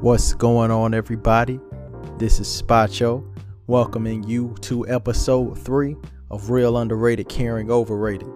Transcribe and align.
What's 0.00 0.32
going 0.32 0.70
on, 0.70 0.94
everybody? 0.94 1.60
This 2.16 2.40
is 2.40 2.48
Spacho, 2.48 3.22
welcoming 3.66 4.22
you 4.24 4.56
to 4.62 4.88
episode 4.88 5.58
three 5.58 5.94
of 6.30 6.48
Real 6.48 6.78
Underrated 6.78 7.28
Caring 7.28 7.70
Overrated. 7.70 8.26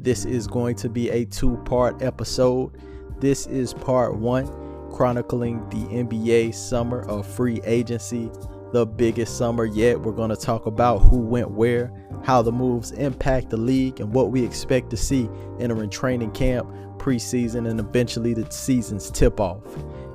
This 0.00 0.24
is 0.24 0.48
going 0.48 0.74
to 0.74 0.88
be 0.88 1.08
a 1.10 1.24
two 1.24 1.58
part 1.58 2.02
episode. 2.02 2.72
This 3.20 3.46
is 3.46 3.72
part 3.72 4.16
one, 4.16 4.48
chronicling 4.90 5.60
the 5.68 5.86
NBA 5.94 6.52
summer 6.52 7.02
of 7.02 7.24
free 7.24 7.60
agency, 7.62 8.28
the 8.72 8.84
biggest 8.84 9.38
summer 9.38 9.64
yet. 9.64 10.00
We're 10.00 10.10
going 10.10 10.30
to 10.30 10.36
talk 10.36 10.66
about 10.66 11.02
who 11.02 11.20
went 11.20 11.52
where, 11.52 11.92
how 12.24 12.42
the 12.42 12.50
moves 12.50 12.90
impact 12.90 13.50
the 13.50 13.58
league, 13.58 14.00
and 14.00 14.12
what 14.12 14.32
we 14.32 14.44
expect 14.44 14.90
to 14.90 14.96
see 14.96 15.30
entering 15.60 15.88
training 15.88 16.32
camp, 16.32 16.68
preseason, 16.98 17.70
and 17.70 17.78
eventually 17.78 18.34
the 18.34 18.50
season's 18.50 19.08
tip 19.08 19.38
off. 19.38 19.62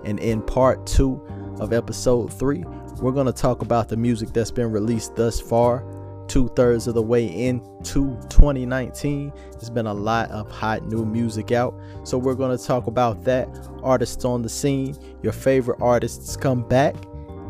And 0.05 0.19
in 0.19 0.41
part 0.41 0.85
two 0.85 1.21
of 1.59 1.73
episode 1.73 2.33
three, 2.33 2.63
we're 3.01 3.11
going 3.11 3.27
to 3.27 3.33
talk 3.33 3.61
about 3.61 3.89
the 3.89 3.97
music 3.97 4.33
that's 4.33 4.51
been 4.51 4.71
released 4.71 5.15
thus 5.15 5.39
far. 5.39 5.83
Two 6.27 6.49
thirds 6.55 6.87
of 6.87 6.93
the 6.93 7.01
way 7.01 7.25
into 7.25 8.17
2019, 8.29 9.33
there's 9.51 9.69
been 9.69 9.87
a 9.87 9.93
lot 9.93 10.31
of 10.31 10.49
hot 10.49 10.85
new 10.85 11.05
music 11.05 11.51
out. 11.51 11.77
So, 12.03 12.17
we're 12.17 12.35
going 12.35 12.57
to 12.57 12.63
talk 12.63 12.87
about 12.87 13.23
that. 13.25 13.49
Artists 13.83 14.23
on 14.23 14.41
the 14.41 14.49
scene, 14.49 14.95
your 15.23 15.33
favorite 15.33 15.81
artists 15.81 16.37
come 16.37 16.65
back 16.67 16.95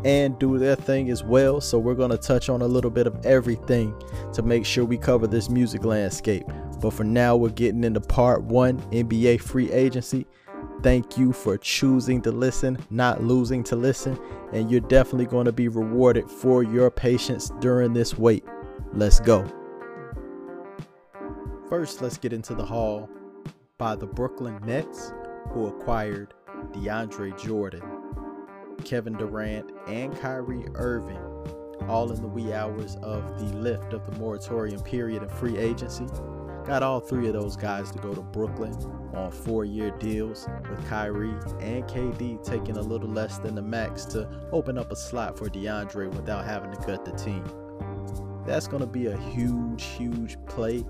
and 0.04 0.36
do 0.40 0.58
their 0.58 0.74
thing 0.74 1.10
as 1.10 1.22
well. 1.22 1.60
So, 1.60 1.78
we're 1.78 1.94
going 1.94 2.10
to 2.10 2.18
touch 2.18 2.48
on 2.48 2.62
a 2.62 2.66
little 2.66 2.90
bit 2.90 3.06
of 3.06 3.24
everything 3.24 3.94
to 4.32 4.42
make 4.42 4.66
sure 4.66 4.84
we 4.84 4.98
cover 4.98 5.28
this 5.28 5.48
music 5.48 5.84
landscape. 5.84 6.46
But 6.80 6.92
for 6.92 7.04
now, 7.04 7.36
we're 7.36 7.50
getting 7.50 7.84
into 7.84 8.00
part 8.00 8.42
one 8.42 8.80
NBA 8.90 9.42
free 9.42 9.70
agency. 9.70 10.26
Thank 10.82 11.16
you 11.16 11.32
for 11.32 11.56
choosing 11.58 12.20
to 12.22 12.32
listen, 12.32 12.76
not 12.90 13.22
losing 13.22 13.62
to 13.64 13.76
listen, 13.76 14.18
and 14.52 14.68
you're 14.68 14.80
definitely 14.80 15.26
going 15.26 15.44
to 15.44 15.52
be 15.52 15.68
rewarded 15.68 16.28
for 16.28 16.64
your 16.64 16.90
patience 16.90 17.52
during 17.60 17.92
this 17.92 18.18
wait. 18.18 18.44
Let's 18.92 19.20
go. 19.20 19.46
First, 21.68 22.02
let's 22.02 22.18
get 22.18 22.32
into 22.32 22.54
the 22.54 22.64
haul 22.64 23.08
by 23.78 23.94
the 23.94 24.06
Brooklyn 24.06 24.60
Nets, 24.66 25.12
who 25.50 25.68
acquired 25.68 26.34
DeAndre 26.72 27.40
Jordan, 27.40 27.82
Kevin 28.84 29.12
Durant, 29.12 29.70
and 29.86 30.18
Kyrie 30.20 30.66
Irving, 30.74 31.22
all 31.88 32.10
in 32.10 32.20
the 32.20 32.28
wee 32.28 32.52
hours 32.52 32.96
of 33.02 33.38
the 33.38 33.56
lift 33.56 33.92
of 33.92 34.04
the 34.04 34.18
moratorium 34.18 34.82
period 34.82 35.22
of 35.22 35.30
free 35.30 35.56
agency. 35.56 36.06
Got 36.66 36.84
all 36.84 37.00
three 37.00 37.26
of 37.26 37.32
those 37.32 37.56
guys 37.56 37.90
to 37.90 37.98
go 37.98 38.14
to 38.14 38.22
Brooklyn 38.22 38.72
on 39.14 39.32
four 39.32 39.64
year 39.64 39.90
deals, 39.98 40.46
with 40.70 40.86
Kyrie 40.88 41.34
and 41.60 41.84
KD 41.84 42.42
taking 42.44 42.76
a 42.76 42.80
little 42.80 43.08
less 43.08 43.38
than 43.38 43.56
the 43.56 43.62
max 43.62 44.04
to 44.06 44.28
open 44.52 44.78
up 44.78 44.92
a 44.92 44.96
slot 44.96 45.36
for 45.36 45.48
DeAndre 45.48 46.14
without 46.14 46.44
having 46.44 46.70
to 46.70 46.76
cut 46.78 47.04
the 47.04 47.10
team. 47.12 47.44
That's 48.46 48.68
going 48.68 48.80
to 48.80 48.86
be 48.86 49.06
a 49.06 49.16
huge, 49.16 49.84
huge 49.84 50.36
play 50.46 50.84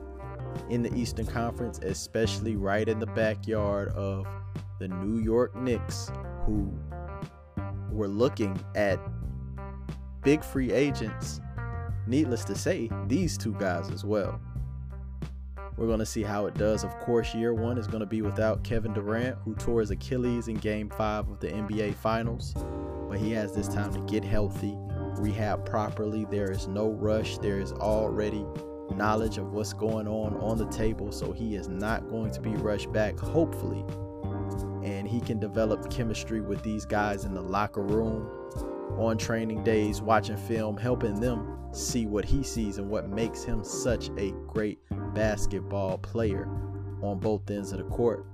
in 0.68 0.82
the 0.82 0.94
Eastern 0.94 1.26
Conference, 1.26 1.78
especially 1.78 2.56
right 2.56 2.86
in 2.86 2.98
the 2.98 3.06
backyard 3.06 3.88
of 3.90 4.26
the 4.78 4.88
New 4.88 5.22
York 5.22 5.56
Knicks, 5.56 6.12
who 6.44 6.70
were 7.90 8.08
looking 8.08 8.62
at 8.74 9.00
big 10.22 10.44
free 10.44 10.70
agents. 10.70 11.40
Needless 12.06 12.44
to 12.44 12.54
say, 12.54 12.90
these 13.06 13.38
two 13.38 13.54
guys 13.54 13.90
as 13.90 14.04
well. 14.04 14.40
We're 15.76 15.86
going 15.86 16.00
to 16.00 16.06
see 16.06 16.22
how 16.22 16.46
it 16.46 16.54
does. 16.54 16.84
Of 16.84 16.98
course, 17.00 17.34
year 17.34 17.54
one 17.54 17.78
is 17.78 17.86
going 17.86 18.00
to 18.00 18.06
be 18.06 18.22
without 18.22 18.62
Kevin 18.62 18.92
Durant, 18.92 19.38
who 19.44 19.54
tore 19.54 19.80
his 19.80 19.90
Achilles 19.90 20.48
in 20.48 20.56
game 20.56 20.90
five 20.90 21.28
of 21.28 21.40
the 21.40 21.48
NBA 21.48 21.94
Finals. 21.94 22.54
But 23.08 23.18
he 23.18 23.32
has 23.32 23.54
this 23.54 23.68
time 23.68 23.92
to 23.94 24.00
get 24.00 24.24
healthy, 24.24 24.74
rehab 25.16 25.64
properly. 25.64 26.26
There 26.30 26.50
is 26.50 26.66
no 26.66 26.90
rush. 26.90 27.38
There 27.38 27.58
is 27.58 27.72
already 27.72 28.44
knowledge 28.94 29.38
of 29.38 29.52
what's 29.52 29.72
going 29.72 30.06
on 30.06 30.36
on 30.36 30.58
the 30.58 30.66
table. 30.66 31.10
So 31.10 31.32
he 31.32 31.56
is 31.56 31.68
not 31.68 32.08
going 32.08 32.30
to 32.32 32.40
be 32.40 32.50
rushed 32.50 32.92
back, 32.92 33.18
hopefully. 33.18 33.84
And 34.84 35.08
he 35.08 35.20
can 35.20 35.38
develop 35.38 35.90
chemistry 35.90 36.40
with 36.40 36.62
these 36.62 36.84
guys 36.84 37.24
in 37.24 37.34
the 37.34 37.40
locker 37.40 37.82
room, 37.82 38.28
on 38.98 39.16
training 39.16 39.64
days, 39.64 40.02
watching 40.02 40.36
film, 40.36 40.76
helping 40.76 41.18
them 41.18 41.58
see 41.72 42.06
what 42.06 42.24
he 42.24 42.42
sees 42.42 42.78
and 42.78 42.90
what 42.90 43.08
makes 43.08 43.42
him 43.42 43.64
such 43.64 44.10
a 44.18 44.32
great 44.46 44.78
basketball 45.14 45.98
player 45.98 46.48
on 47.02 47.18
both 47.18 47.50
ends 47.50 47.72
of 47.72 47.78
the 47.78 47.84
court 47.84 48.24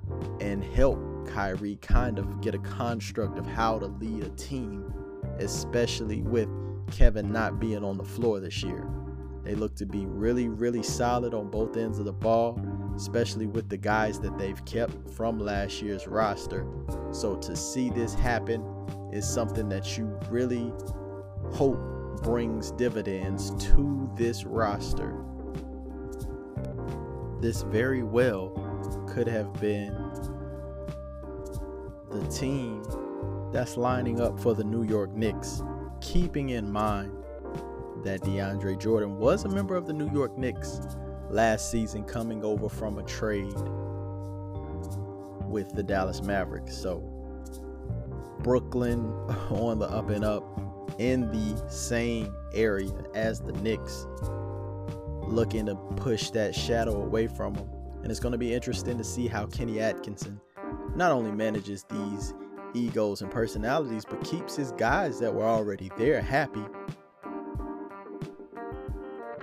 and 0.41 0.63
help 0.63 0.99
Kyrie 1.29 1.77
kind 1.77 2.19
of 2.19 2.41
get 2.41 2.55
a 2.55 2.59
construct 2.59 3.39
of 3.39 3.47
how 3.47 3.79
to 3.79 3.87
lead 3.87 4.25
a 4.25 4.29
team, 4.31 4.93
especially 5.39 6.23
with 6.23 6.49
Kevin 6.91 7.33
not 7.33 7.59
being 7.59 7.85
on 7.85 7.97
the 7.97 8.05
floor 8.05 8.41
this 8.41 8.63
year. 8.63 8.89
They 9.45 9.55
look 9.55 9.75
to 9.77 9.87
be 9.87 10.05
really, 10.05 10.49
really 10.49 10.83
solid 10.83 11.33
on 11.33 11.51
both 11.51 11.77
ends 11.77 11.99
of 11.99 12.05
the 12.05 12.13
ball, 12.13 12.61
especially 12.97 13.47
with 13.47 13.69
the 13.69 13.77
guys 13.77 14.21
that 14.21 14.37
they've 14.37 14.63
kept 14.67 15.11
from 15.11 15.39
last 15.39 15.81
year's 15.81 16.07
roster. 16.07 16.67
So 17.13 17.37
to 17.37 17.57
see 17.57 17.89
this 17.91 18.15
happen 18.15 18.63
is 19.13 19.27
something 19.27 19.69
that 19.71 19.97
you 19.97 20.19
really 20.29 20.73
hope 21.53 21.81
brings 22.23 22.73
dividends 22.73 23.53
to 23.65 24.11
this 24.17 24.45
roster 24.45 25.25
this 27.41 27.63
very 27.63 28.03
well 28.03 28.51
could 29.09 29.29
have 29.29 29.53
been 29.61 29.95
the 32.11 32.27
team 32.29 32.83
that's 33.53 33.77
lining 33.77 34.21
up 34.21 34.39
for 34.39 34.55
the 34.55 34.65
New 34.65 34.83
York 34.83 35.13
Knicks, 35.13 35.63
keeping 36.01 36.51
in 36.51 36.71
mind 36.71 37.13
that 38.05 38.21
DeAndre 38.23 38.81
Jordan 38.81 39.19
was 39.19 39.45
a 39.45 39.49
member 39.49 39.77
of 39.77 39.87
the 39.87 39.93
New 39.93 40.11
York 40.13 40.37
Knicks 40.39 40.81
last 41.31 41.71
season, 41.71 42.05
coming 42.05 42.45
over 42.45 42.69
from 42.69 42.99
a 42.99 43.03
trade 43.03 43.55
with 45.49 45.75
the 45.75 45.83
Dallas 45.83 46.23
Mavericks. 46.23 46.77
So, 46.77 47.01
Brooklyn 48.41 49.07
on 49.51 49.79
the 49.79 49.87
up 49.87 50.11
and 50.11 50.25
up 50.25 50.45
in 50.99 51.31
the 51.31 51.71
same 51.71 52.35
area 52.53 52.93
as 53.15 53.41
the 53.41 53.53
Knicks 53.53 54.07
looking 55.29 55.67
to 55.67 55.75
push 55.97 56.31
that 56.31 56.55
shadow 56.55 57.03
away 57.03 57.27
from 57.27 57.55
him. 57.55 57.69
And 58.03 58.11
it's 58.11 58.21
going 58.21 58.33
to 58.33 58.39
be 58.39 58.55
interesting 58.55 58.97
to 58.99 59.05
see 59.05 59.27
how 59.27 59.47
Kenny 59.47 59.81
Atkinson 59.81 60.41
not 60.95 61.13
only 61.13 61.31
manages 61.31 61.85
these 61.85 62.35
egos 62.75 63.23
and 63.23 63.31
personalities, 63.31 64.05
but 64.05 64.23
keeps 64.25 64.57
his 64.57 64.73
guys 64.73 65.19
that 65.21 65.33
were 65.33 65.45
already 65.45 65.91
there 65.97 66.21
happy. 66.21 66.65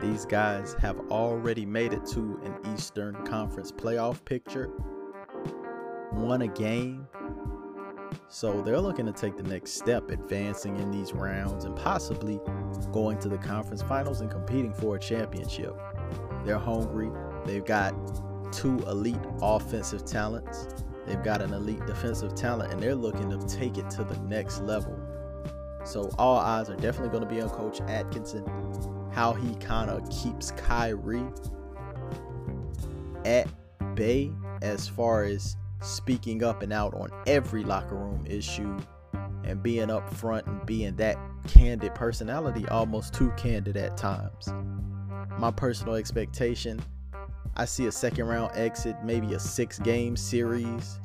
These 0.02 0.26
guys 0.26 0.76
have 0.80 1.00
already 1.10 1.66
made 1.66 1.94
it 1.94 2.06
to 2.08 2.40
an 2.44 2.74
Eastern 2.74 3.16
Conference 3.26 3.72
playoff 3.72 4.24
picture, 4.26 4.70
won 6.12 6.42
a 6.42 6.48
game. 6.48 7.08
So 8.28 8.62
they're 8.62 8.80
looking 8.80 9.06
to 9.06 9.12
take 9.12 9.38
the 9.38 9.44
next 9.44 9.72
step, 9.74 10.10
advancing 10.10 10.78
in 10.78 10.92
these 10.92 11.14
rounds 11.14 11.66
and 11.66 11.76
possibly 11.76 12.40
going 12.92 13.20
to 13.20 13.30
the 13.30 13.38
conference 13.38 13.82
finals 13.82 14.22
and 14.22 14.30
competing 14.30 14.74
for 14.74 14.96
a 14.96 15.00
championship. 15.00 15.76
They're 16.44 16.58
hungry. 16.58 17.10
They've 17.46 17.66
got 17.66 17.94
two 18.52 18.78
elite 18.88 19.18
offensive 19.42 20.06
talents. 20.06 20.68
They've 21.06 21.24
got 21.24 21.42
an 21.42 21.54
elite 21.54 21.86
defensive 21.86 22.36
talent, 22.36 22.74
and 22.74 22.82
they're 22.82 22.96
looking 22.96 23.30
to 23.30 23.38
take 23.48 23.78
it 23.78 23.90
to 23.92 24.04
the 24.04 24.18
next 24.22 24.62
level. 24.62 24.98
So 25.84 26.10
all 26.18 26.40
eyes 26.40 26.70
are 26.70 26.76
definitely 26.76 27.10
going 27.10 27.24
to 27.24 27.30
be 27.30 27.42
on 27.42 27.50
Coach 27.50 27.80
Atkinson, 27.82 28.44
how 29.14 29.34
he 29.34 29.56
kind 29.56 29.92
of 29.92 30.10
keeps 30.10 30.52
Kyrie 30.52 31.26
at 33.24 33.48
bay 33.96 34.32
as 34.62 34.88
far 34.88 35.24
as 35.24 35.56
speaking 35.82 36.44
up 36.44 36.62
and 36.62 36.74
out 36.74 36.94
on 36.94 37.10
every 37.28 37.64
locker 37.64 37.96
room 37.96 38.26
issue 38.28 38.78
and 39.44 39.62
being 39.62 39.92
up 39.92 40.12
front 40.14 40.48
and 40.48 40.66
being 40.66 40.96
that 40.96 41.18
candid 41.48 41.94
personality, 41.94 42.68
almost 42.70 43.14
too 43.14 43.32
candid 43.38 43.78
at 43.78 43.96
times. 43.96 44.54
My 45.38 45.52
personal 45.52 45.96
expectation, 45.96 46.80
I 47.56 47.66
see 47.66 47.86
a 47.86 47.92
second 47.92 48.26
round 48.26 48.52
exit, 48.56 48.96
maybe 49.04 49.34
a 49.34 49.40
six 49.40 49.80
game 49.80 50.16
series 50.16 51.00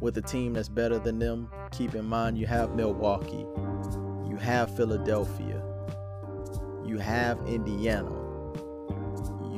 with 0.00 0.18
a 0.18 0.22
team 0.22 0.52
that's 0.52 0.68
better 0.68 0.98
than 0.98 1.18
them. 1.18 1.48
Keep 1.72 1.94
in 1.94 2.04
mind, 2.04 2.38
you 2.38 2.46
have 2.46 2.74
Milwaukee, 2.74 3.46
you 4.28 4.36
have 4.40 4.74
Philadelphia, 4.76 5.62
you 6.84 6.98
have 6.98 7.38
Indiana. 7.46 8.27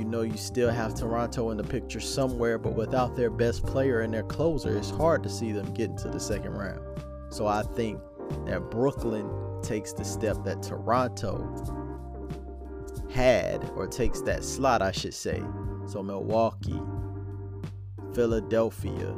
You 0.00 0.06
know, 0.06 0.23
you 0.23 0.38
still 0.38 0.70
have 0.70 0.94
Toronto 0.94 1.50
in 1.50 1.58
the 1.58 1.62
picture 1.62 2.00
somewhere, 2.00 2.56
but 2.56 2.73
without 2.73 3.14
their 3.17 3.29
best 3.29 3.67
player 3.67 4.00
and 4.00 4.14
their 4.14 4.23
closer, 4.23 4.75
it's 4.75 4.88
hard 4.88 5.23
to 5.25 5.29
see 5.29 5.52
them 5.52 5.75
getting 5.75 5.99
to 5.99 6.08
the 6.08 6.19
second 6.19 6.52
round. 6.52 6.81
So 7.29 7.47
I 7.47 7.64
think 7.76 8.00
that 8.47 8.70
Brooklyn 8.70 9.29
takes 9.62 9.93
the 9.93 10.06
step 10.06 10.43
that 10.44 10.62
Toronto 10.62 11.37
had, 13.11 13.70
or 13.76 13.87
takes 13.87 14.23
that 14.23 14.43
slot, 14.43 14.81
I 14.81 14.91
should 14.91 15.12
say. 15.12 15.43
So 15.87 16.02
Milwaukee, 16.02 16.81
Philadelphia, 18.14 19.14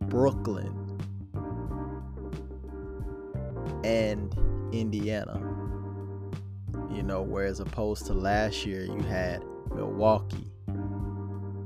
Brooklyn, 0.00 0.72
and 3.84 4.34
Indiana. 4.72 5.55
Know, 7.06 7.22
whereas 7.22 7.60
opposed 7.60 8.06
to 8.06 8.14
last 8.14 8.66
year, 8.66 8.82
you 8.82 8.98
had 8.98 9.44
Milwaukee, 9.72 10.50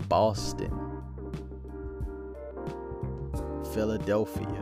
Boston, 0.06 0.70
Philadelphia, 3.72 4.60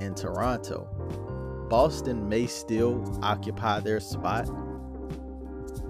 and 0.00 0.16
Toronto. 0.16 0.88
Boston 1.70 2.28
may 2.28 2.46
still 2.46 3.20
occupy 3.22 3.78
their 3.78 4.00
spot, 4.00 4.50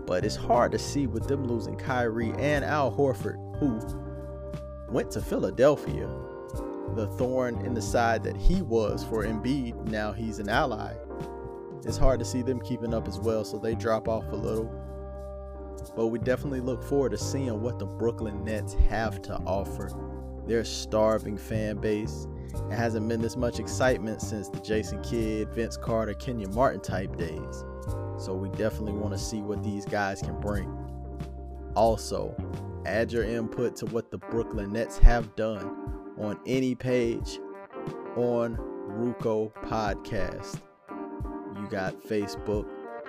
but 0.07 0.27
it's 0.27 0.37
hard 0.37 0.73
to 0.73 0.79
see 0.79 1.07
with 1.07 1.29
them 1.29 1.47
losing 1.47 1.77
Kyrie 1.77 2.35
and 2.39 2.63
Al 2.63 2.93
Horford, 2.93 3.39
who 3.59 3.81
went 4.93 5.11
to 5.13 5.23
Philadelphia. 5.23 6.11
The 6.95 7.07
thorn 7.17 7.65
in 7.65 7.73
the 7.73 7.81
side 7.81 8.23
that 8.25 8.37
he 8.37 8.61
was 8.61 9.03
for 9.03 9.25
Embiid, 9.25 9.87
now 9.87 10.13
he's 10.13 10.39
an 10.39 10.51
ally. 10.51 10.93
It's 11.85 11.97
hard 11.97 12.19
to 12.21 12.25
see 12.25 12.43
them 12.43 12.61
keeping 12.61 12.93
up 12.93 13.09
as 13.09 13.19
well, 13.19 13.45
so 13.45 13.59
they 13.59 13.75
drop 13.75 14.09
off 14.09 14.31
a 14.33 14.37
little. 14.37 14.71
But 15.97 16.09
we 16.09 16.19
definitely 16.19 16.61
look 16.61 16.83
forward 16.83 17.13
to 17.13 17.19
seeing 17.19 17.61
what 17.61 17.79
the 17.79 17.87
Brooklyn 17.87 18.45
Nets 18.45 18.75
have 18.89 19.23
to 19.23 19.37
offer. 19.47 19.91
Their 20.47 20.65
starving 20.65 21.39
fan 21.39 21.79
base. 21.79 22.27
It 22.71 22.75
hasn't 22.75 23.09
been 23.09 23.21
this 23.21 23.37
much 23.37 23.59
excitement 23.61 24.21
since 24.21 24.49
the 24.49 24.61
Jason 24.61 25.01
Kidd, 25.03 25.49
Vince 25.51 25.77
Carter, 25.77 26.15
Kenyon 26.15 26.55
Martin 26.55 26.81
type 26.81 27.17
days. 27.17 27.65
So 28.19 28.35
we 28.35 28.51
definitely 28.51 28.93
want 28.93 29.15
to 29.15 29.19
see 29.19 29.41
what 29.41 29.63
these 29.65 29.87
guys 29.87 30.21
can 30.21 30.39
bring. 30.41 30.69
Also, 31.75 32.35
add 32.85 33.13
your 33.13 33.25
input 33.25 33.77
to 33.77 33.87
what 33.87 34.11
the 34.11 34.19
Brooklyn 34.19 34.73
Nets 34.73 34.99
have 34.99 35.35
done 35.37 36.13
on 36.19 36.39
any 36.47 36.75
page 36.75 37.39
on 38.17 38.57
Ruco 38.89 39.53
Podcast. 39.65 40.61
Got 41.71 42.03
Facebook, 42.03 42.67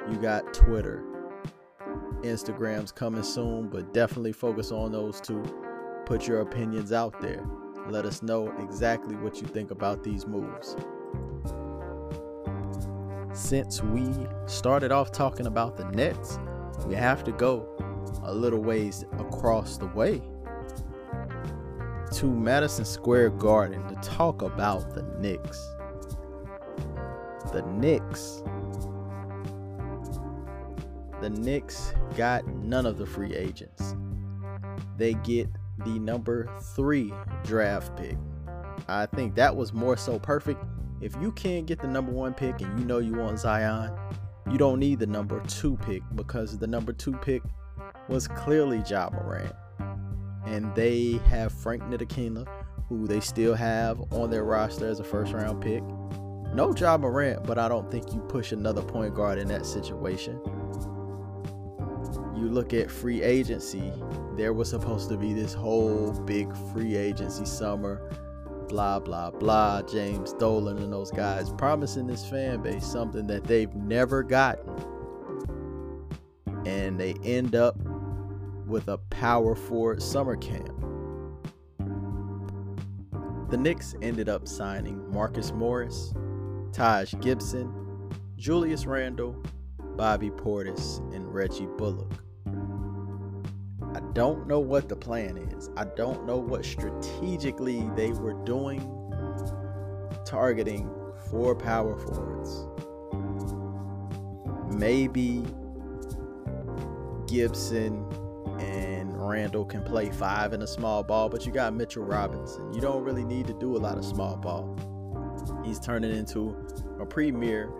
you 0.09 0.17
got 0.17 0.53
Twitter, 0.53 1.03
Instagram's 2.21 2.91
coming 2.91 3.23
soon, 3.23 3.67
but 3.69 3.93
definitely 3.93 4.33
focus 4.33 4.71
on 4.71 4.91
those 4.91 5.19
two. 5.19 5.41
Put 6.05 6.27
your 6.27 6.41
opinions 6.41 6.91
out 6.91 7.19
there. 7.19 7.43
Let 7.87 8.05
us 8.05 8.21
know 8.21 8.53
exactly 8.59 9.15
what 9.15 9.41
you 9.41 9.47
think 9.47 9.71
about 9.71 10.03
these 10.03 10.27
moves. 10.27 10.75
Since 13.33 13.81
we 13.81 14.07
started 14.45 14.91
off 14.91 15.11
talking 15.11 15.47
about 15.47 15.77
the 15.77 15.85
Nets, 15.85 16.37
we 16.85 16.93
have 16.95 17.23
to 17.23 17.31
go 17.31 17.67
a 18.23 18.33
little 18.33 18.61
ways 18.61 19.05
across 19.17 19.77
the 19.77 19.87
way 19.87 20.21
to 22.13 22.25
Madison 22.25 22.85
Square 22.85 23.31
Garden 23.31 23.87
to 23.87 23.95
talk 24.07 24.41
about 24.41 24.93
the 24.93 25.03
Knicks. 25.19 25.73
The 27.51 27.63
Knicks 27.63 28.43
the 31.21 31.29
Knicks 31.29 31.93
got 32.17 32.47
none 32.47 32.87
of 32.87 32.97
the 32.97 33.05
free 33.05 33.35
agents. 33.35 33.95
They 34.97 35.13
get 35.13 35.47
the 35.85 35.99
number 35.99 36.49
three 36.75 37.13
draft 37.43 37.95
pick. 37.95 38.17
I 38.87 39.05
think 39.05 39.35
that 39.35 39.55
was 39.55 39.71
more 39.71 39.95
so 39.97 40.17
perfect. 40.17 40.63
If 40.99 41.15
you 41.21 41.31
can't 41.31 41.67
get 41.67 41.79
the 41.79 41.87
number 41.87 42.11
one 42.11 42.33
pick 42.33 42.59
and 42.61 42.79
you 42.79 42.85
know 42.85 42.97
you 42.97 43.13
want 43.13 43.39
Zion, 43.39 43.91
you 44.51 44.57
don't 44.57 44.79
need 44.79 44.99
the 44.99 45.07
number 45.07 45.39
two 45.41 45.77
pick 45.77 46.01
because 46.15 46.57
the 46.57 46.67
number 46.67 46.91
two 46.91 47.13
pick 47.13 47.43
was 48.07 48.27
clearly 48.27 48.81
Ja 48.87 49.09
Morant. 49.11 49.53
And 50.47 50.73
they 50.73 51.19
have 51.29 51.51
Frank 51.51 51.83
Ntilikina, 51.83 52.47
who 52.89 53.07
they 53.07 53.19
still 53.19 53.53
have 53.53 54.01
on 54.11 54.31
their 54.31 54.43
roster 54.43 54.87
as 54.87 54.99
a 54.99 55.03
first 55.03 55.33
round 55.33 55.61
pick. 55.61 55.83
No 56.53 56.73
Ja 56.75 56.97
Morant, 56.97 57.43
but 57.43 57.59
I 57.59 57.69
don't 57.69 57.89
think 57.91 58.11
you 58.11 58.21
push 58.21 58.51
another 58.51 58.81
point 58.81 59.13
guard 59.13 59.37
in 59.37 59.47
that 59.49 59.67
situation 59.67 60.41
you 62.41 62.49
look 62.49 62.73
at 62.73 62.89
free 62.89 63.21
agency, 63.21 63.93
there 64.35 64.51
was 64.51 64.69
supposed 64.69 65.09
to 65.09 65.17
be 65.17 65.31
this 65.31 65.53
whole 65.53 66.11
big 66.25 66.51
free 66.73 66.95
agency 66.95 67.45
summer, 67.45 68.01
blah, 68.67 68.99
blah, 68.99 69.29
blah. 69.29 69.83
James 69.83 70.33
Dolan 70.33 70.79
and 70.79 70.91
those 70.91 71.11
guys 71.11 71.51
promising 71.51 72.07
this 72.07 72.27
fan 72.27 72.63
base 72.63 72.85
something 72.85 73.27
that 73.27 73.43
they've 73.43 73.73
never 73.75 74.23
gotten. 74.23 74.67
And 76.65 76.99
they 76.99 77.13
end 77.23 77.53
up 77.53 77.77
with 78.65 78.87
a 78.87 78.97
power 78.97 79.53
forward 79.53 80.01
summer 80.01 80.35
camp. 80.35 80.79
The 83.51 83.57
Knicks 83.57 83.93
ended 84.01 84.29
up 84.29 84.47
signing 84.47 85.11
Marcus 85.11 85.51
Morris, 85.51 86.13
Taj 86.71 87.13
Gibson, 87.21 87.71
Julius 88.35 88.87
Randle, 88.87 89.35
Bobby 89.95 90.31
Portis, 90.31 90.99
and 91.13 91.31
Reggie 91.31 91.67
Bullock 91.77 92.23
don't 94.13 94.47
know 94.47 94.59
what 94.59 94.89
the 94.89 94.95
plan 94.95 95.37
is. 95.37 95.69
I 95.77 95.85
don't 95.85 96.25
know 96.25 96.37
what 96.37 96.65
strategically 96.65 97.89
they 97.95 98.11
were 98.11 98.33
doing 98.45 98.97
targeting 100.25 100.89
four 101.29 101.55
power 101.55 101.97
forwards. 101.97 102.67
Maybe 104.73 105.43
Gibson 107.27 108.05
and 108.59 109.17
Randle 109.27 109.65
can 109.65 109.83
play 109.83 110.09
five 110.09 110.53
in 110.53 110.61
a 110.61 110.67
small 110.67 111.03
ball, 111.03 111.29
but 111.29 111.45
you 111.45 111.51
got 111.51 111.73
Mitchell 111.73 112.03
Robinson. 112.03 112.73
You 112.73 112.81
don't 112.81 113.03
really 113.03 113.23
need 113.23 113.47
to 113.47 113.53
do 113.53 113.75
a 113.75 113.79
lot 113.79 113.97
of 113.97 114.05
small 114.05 114.35
ball. 114.35 114.77
He's 115.65 115.79
turning 115.79 116.15
into 116.15 116.55
a 116.99 117.05
premier 117.05 117.71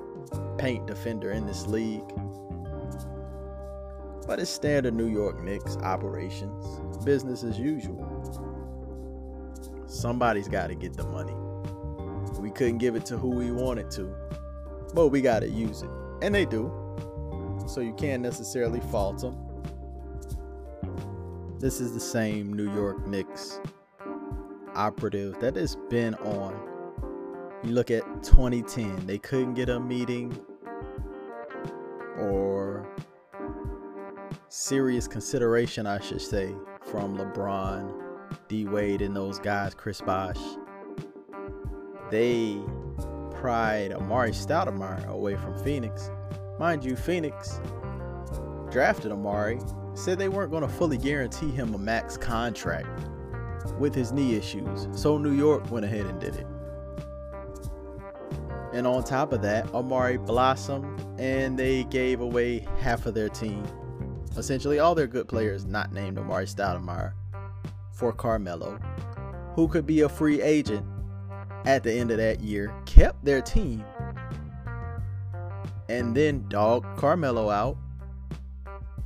paint 0.57 0.87
defender 0.87 1.31
in 1.31 1.45
this 1.45 1.67
league 1.67 2.09
but 4.31 4.39
it's 4.39 4.49
standard 4.49 4.93
New 4.93 5.09
York 5.09 5.43
Knicks 5.43 5.75
operations, 5.83 6.79
business 7.03 7.43
as 7.43 7.59
usual. 7.59 8.07
Somebody's 9.87 10.47
got 10.47 10.67
to 10.67 10.75
get 10.75 10.93
the 10.95 11.03
money. 11.03 11.33
We 12.39 12.49
couldn't 12.49 12.77
give 12.77 12.95
it 12.95 13.05
to 13.07 13.17
who 13.17 13.27
we 13.27 13.51
wanted 13.51 13.91
to, 13.91 14.15
but 14.93 15.09
we 15.09 15.19
got 15.19 15.41
to 15.41 15.49
use 15.49 15.81
it. 15.81 15.89
And 16.21 16.33
they 16.33 16.45
do. 16.45 16.71
So 17.67 17.81
you 17.81 17.91
can't 17.95 18.23
necessarily 18.23 18.79
fault 18.79 19.19
them. 19.19 19.35
This 21.59 21.81
is 21.81 21.93
the 21.93 21.99
same 21.99 22.53
New 22.53 22.73
York 22.73 23.05
Knicks 23.05 23.59
operative 24.75 25.41
that 25.41 25.57
has 25.57 25.75
been 25.89 26.15
on. 26.15 26.57
You 27.65 27.73
look 27.73 27.91
at 27.91 28.05
2010, 28.23 29.07
they 29.07 29.17
couldn't 29.17 29.55
get 29.55 29.67
a 29.67 29.77
meeting 29.77 30.39
or 32.17 32.87
serious 34.51 35.07
consideration, 35.07 35.87
I 35.87 36.01
should 36.01 36.21
say, 36.21 36.53
from 36.91 37.17
LeBron, 37.17 37.93
D 38.49 38.65
Wade, 38.65 39.01
and 39.01 39.15
those 39.15 39.39
guys, 39.39 39.73
Chris 39.73 40.01
Bosh. 40.01 40.39
They 42.09 42.59
pried 43.31 43.91
Amar'e 43.91 44.33
Stoudemire 44.33 45.07
away 45.07 45.37
from 45.37 45.57
Phoenix. 45.63 46.11
Mind 46.59 46.83
you, 46.83 46.97
Phoenix 46.97 47.61
drafted 48.69 49.13
Amar'e, 49.13 49.97
said 49.97 50.19
they 50.19 50.27
weren't 50.27 50.51
going 50.51 50.63
to 50.63 50.69
fully 50.69 50.97
guarantee 50.97 51.49
him 51.49 51.73
a 51.73 51.77
max 51.77 52.17
contract 52.17 53.07
with 53.79 53.95
his 53.95 54.11
knee 54.11 54.35
issues, 54.35 54.89
so 54.91 55.17
New 55.17 55.33
York 55.33 55.71
went 55.71 55.85
ahead 55.85 56.05
and 56.05 56.19
did 56.19 56.35
it. 56.35 56.47
And 58.73 58.85
on 58.85 59.03
top 59.05 59.31
of 59.31 59.41
that, 59.43 59.65
Amar'e 59.67 60.25
blossomed 60.25 61.05
and 61.17 61.57
they 61.57 61.85
gave 61.85 62.19
away 62.19 62.67
half 62.79 63.05
of 63.05 63.13
their 63.13 63.29
team 63.29 63.65
essentially 64.37 64.79
all 64.79 64.95
their 64.95 65.07
good 65.07 65.27
players 65.27 65.65
not 65.65 65.91
named 65.91 66.17
Amar'e 66.17 66.45
Stoudemire 66.45 67.13
for 67.93 68.11
Carmelo, 68.11 68.79
who 69.55 69.67
could 69.67 69.85
be 69.85 70.01
a 70.01 70.09
free 70.09 70.41
agent 70.41 70.85
at 71.65 71.83
the 71.83 71.93
end 71.93 72.11
of 72.11 72.17
that 72.17 72.39
year, 72.41 72.73
kept 72.85 73.23
their 73.23 73.41
team, 73.41 73.83
and 75.89 76.15
then 76.15 76.45
dogged 76.47 76.97
Carmelo 76.97 77.49
out, 77.49 77.77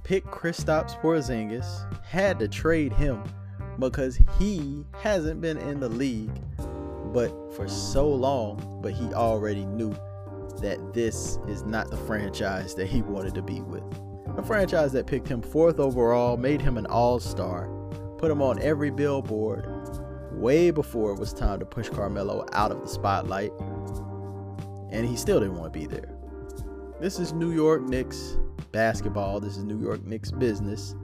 picked 0.04 0.28
Kristaps 0.28 1.00
Porzingis, 1.02 1.92
had 2.04 2.40
to 2.40 2.48
trade 2.48 2.94
him 2.94 3.24
because 3.80 4.20
he 4.40 4.86
hasn't 5.02 5.42
been 5.42 5.58
in 5.58 5.80
the 5.80 5.90
league 5.90 6.32
but 7.14 7.32
for 7.56 7.68
so 7.68 8.08
long, 8.08 8.80
but 8.82 8.92
he 8.92 9.14
already 9.14 9.66
knew 9.66 9.96
that 10.62 10.94
this 10.94 11.40
is 11.48 11.64
not 11.64 11.90
the 11.90 11.98
franchise 11.98 12.76
that 12.76 12.88
he 12.88 13.02
wanted 13.02 13.34
to 13.36 13.42
be 13.42 13.62
with. 13.62 13.84
A 14.38 14.44
franchise 14.44 14.92
that 14.92 15.08
picked 15.08 15.28
him 15.28 15.42
fourth 15.42 15.80
overall, 15.80 16.36
made 16.36 16.62
him 16.62 16.78
an 16.78 16.86
all 16.88 17.20
star, 17.20 17.70
put 18.18 18.30
him 18.30 18.42
on 18.42 18.62
every 18.62 18.92
billboard 18.92 19.66
way 20.34 20.72
before 20.72 21.12
it 21.14 21.20
was 21.20 21.34
time 21.34 21.60
to 21.60 21.66
push 21.66 21.90
Carmelo 21.90 22.46
out 22.52 22.72
of 22.72 22.82
the 22.82 22.88
spotlight. 22.88 23.52
And 24.92 25.08
he 25.08 25.16
still 25.16 25.40
didn't 25.40 25.56
want 25.56 25.74
to 25.74 25.80
be 25.80 25.86
there. 25.86 26.14
This 27.00 27.20
is 27.20 27.34
New 27.34 27.52
York 27.52 27.82
Knicks 27.82 28.38
basketball. 28.72 29.40
This 29.40 29.58
is 29.58 29.64
New 29.64 29.82
York 29.82 30.04
Knicks 30.06 30.32
business. 30.32 30.96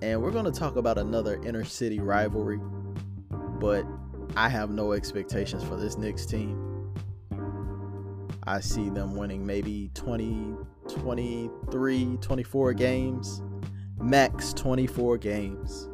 And 0.00 0.22
we're 0.22 0.30
going 0.30 0.44
to 0.44 0.52
talk 0.52 0.76
about 0.76 0.98
another 0.98 1.40
inner 1.44 1.64
city 1.64 1.98
rivalry. 1.98 2.60
But 3.58 3.84
I 4.36 4.48
have 4.48 4.70
no 4.70 4.92
expectations 4.92 5.64
for 5.64 5.76
this 5.76 5.96
Knicks 5.96 6.24
team. 6.24 6.92
I 8.44 8.60
see 8.60 8.90
them 8.90 9.16
winning 9.16 9.44
maybe 9.44 9.90
20, 9.94 10.54
23, 10.88 12.18
24 12.20 12.72
games, 12.74 13.42
max 14.00 14.52
24 14.52 15.18
games, 15.18 15.88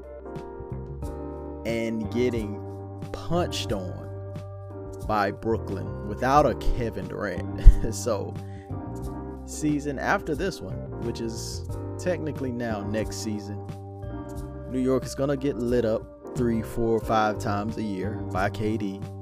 and 1.64 2.10
getting 2.12 2.58
punched 3.12 3.72
on 3.72 4.02
by 5.06 5.30
Brooklyn 5.30 6.08
without 6.08 6.46
a 6.46 6.54
Kevin 6.76 7.08
Durant. 7.08 7.94
so, 7.94 8.34
season 9.46 9.98
after 9.98 10.34
this 10.34 10.60
one, 10.60 11.00
which 11.02 11.20
is 11.20 11.68
technically 11.98 12.52
now 12.52 12.82
next 12.82 13.16
season, 13.22 13.58
New 14.70 14.80
York 14.80 15.04
is 15.04 15.14
going 15.14 15.28
to 15.28 15.36
get 15.36 15.56
lit 15.56 15.84
up 15.84 16.36
three, 16.36 16.62
four, 16.62 16.98
five 17.00 17.38
times 17.38 17.76
a 17.76 17.82
year 17.82 18.14
by 18.32 18.48
KD. 18.48 19.21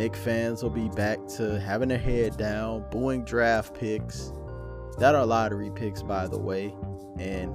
Knick 0.00 0.16
fans 0.16 0.62
will 0.62 0.70
be 0.70 0.88
back 0.88 1.18
to 1.26 1.60
having 1.60 1.90
their 1.90 1.98
head 1.98 2.34
down, 2.38 2.86
booing 2.90 3.22
draft 3.22 3.74
picks 3.74 4.32
that 4.96 5.14
are 5.14 5.26
lottery 5.26 5.70
picks, 5.74 6.02
by 6.02 6.26
the 6.26 6.38
way, 6.38 6.74
and 7.18 7.54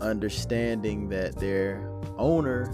understanding 0.00 1.08
that 1.08 1.36
their 1.36 1.88
owner 2.18 2.68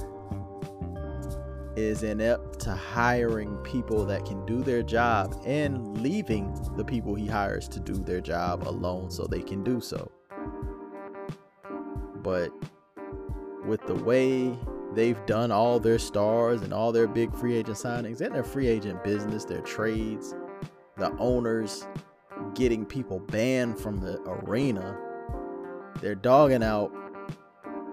is 1.77 2.05
inept 2.05 2.59
to 2.61 2.71
hiring 2.71 3.55
people 3.59 4.07
that 4.07 4.25
can 4.25 4.47
do 4.47 4.63
their 4.63 4.83
job 4.83 5.39
and 5.45 6.01
leaving 6.01 6.59
the 6.79 6.85
people 6.87 7.15
he 7.15 7.27
hires 7.27 7.69
to 7.69 7.81
do 7.81 7.93
their 7.93 8.23
job 8.23 8.67
alone 8.67 9.11
so 9.11 9.27
they 9.27 9.43
can 9.43 9.63
do 9.63 9.79
so. 9.79 10.11
But 12.23 12.51
with 13.67 13.87
the 13.87 13.97
way 13.97 14.59
they've 14.95 15.25
done 15.27 15.51
all 15.51 15.81
their 15.81 15.99
stars 15.99 16.63
and 16.63 16.73
all 16.73 16.93
their 16.93 17.07
big 17.07 17.35
free 17.35 17.57
agent 17.57 17.77
signings 17.77 18.21
and 18.21 18.35
their 18.35 18.45
free 18.45 18.67
agent 18.67 19.03
business, 19.05 19.45
their 19.45 19.61
trades, 19.61 20.35
the 20.97 21.11
owners 21.19 21.87
getting 22.55 22.85
people 22.85 23.21
banned 23.21 23.79
from 23.79 23.99
the 23.99 24.21
arena, 24.23 24.99
they're 26.01 26.15
dogging 26.15 26.63
out 26.63 26.93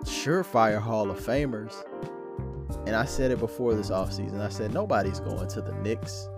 surefire 0.04 0.80
Hall 0.80 1.10
of 1.10 1.20
Famers. 1.20 1.84
And 2.86 2.96
I 2.96 3.06
said 3.06 3.32
it 3.32 3.40
before 3.40 3.74
this 3.74 3.90
offseason. 3.90 4.40
I 4.40 4.50
said 4.50 4.74
nobody's 4.74 5.20
going 5.20 5.48
to 5.50 5.62
the 5.62 5.74
Knicks. 5.76 6.30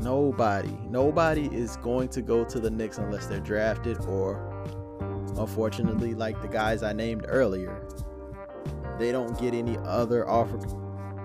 Nobody. 0.00 0.76
Nobody 0.88 1.46
is 1.46 1.76
going 1.78 2.08
to 2.08 2.22
go 2.22 2.44
to 2.44 2.60
the 2.60 2.70
Knicks 2.70 2.98
unless 2.98 3.26
they're 3.26 3.40
drafted 3.40 3.98
or 4.06 4.51
Unfortunately, 5.36 6.14
like 6.14 6.40
the 6.42 6.48
guys 6.48 6.82
I 6.82 6.92
named 6.92 7.24
earlier, 7.28 7.86
they 8.98 9.12
don't 9.12 9.38
get 9.38 9.54
any 9.54 9.78
other 9.78 10.28
offer 10.28 10.58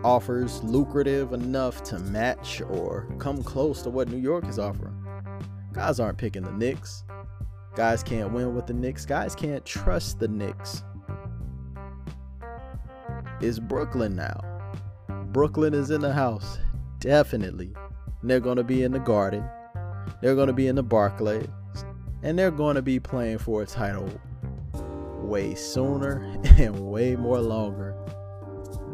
offers 0.04 0.64
lucrative 0.64 1.34
enough 1.34 1.84
to 1.84 2.00
match 2.00 2.62
or 2.62 3.08
come 3.20 3.44
close 3.44 3.82
to 3.82 3.90
what 3.90 4.08
New 4.10 4.18
York 4.18 4.48
is 4.48 4.60
offering. 4.60 4.96
Guys 5.74 6.00
aren't 6.00 6.18
picking 6.18 6.44
the 6.44 6.52
Knicks. 6.52 7.04
Guys 7.76 8.04
can't 8.04 8.32
win 8.32 8.56
with 8.56 8.68
the 8.68 8.74
Knicks. 8.74 9.06
Guys 9.06 9.36
can't 9.36 9.66
trust 9.66 10.20
the 10.20 10.28
Knicks. 10.28 10.84
It's 13.42 13.60
Brooklyn 13.60 14.16
now. 14.16 14.42
Brooklyn 15.32 15.74
is 15.74 15.92
in 15.92 16.02
the 16.02 16.14
house. 16.14 16.58
Definitely. 17.00 17.74
And 18.22 18.30
they're 18.30 18.40
going 18.40 18.58
to 18.58 18.64
be 18.64 18.84
in 18.84 18.92
the 18.92 19.00
Garden. 19.00 19.48
They're 20.22 20.36
going 20.36 20.48
to 20.48 20.54
be 20.54 20.68
in 20.68 20.76
the 20.76 20.84
Barclays 20.84 21.48
and 22.28 22.38
they're 22.38 22.52
going 22.52 22.76
to 22.76 22.82
be 22.82 23.00
playing 23.00 23.38
for 23.38 23.62
a 23.62 23.66
title 23.66 24.10
way 25.22 25.56
sooner 25.56 26.30
and 26.58 26.78
way 26.78 27.16
more 27.16 27.40
longer 27.40 27.96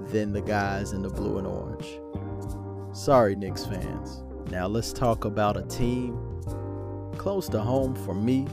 than 0.09 0.31
the 0.31 0.41
guys 0.41 0.91
in 0.91 1.01
the 1.01 1.09
blue 1.09 1.39
and 1.39 1.47
orange. 1.47 1.99
Sorry, 2.95 3.35
Knicks 3.35 3.65
fans. 3.65 4.21
Now 4.51 4.67
let's 4.67 4.93
talk 4.93 5.25
about 5.25 5.57
a 5.57 5.63
team 5.63 6.15
close 7.17 7.49
to 7.49 7.59
home 7.59 7.95
for 7.95 8.13
me 8.13 8.45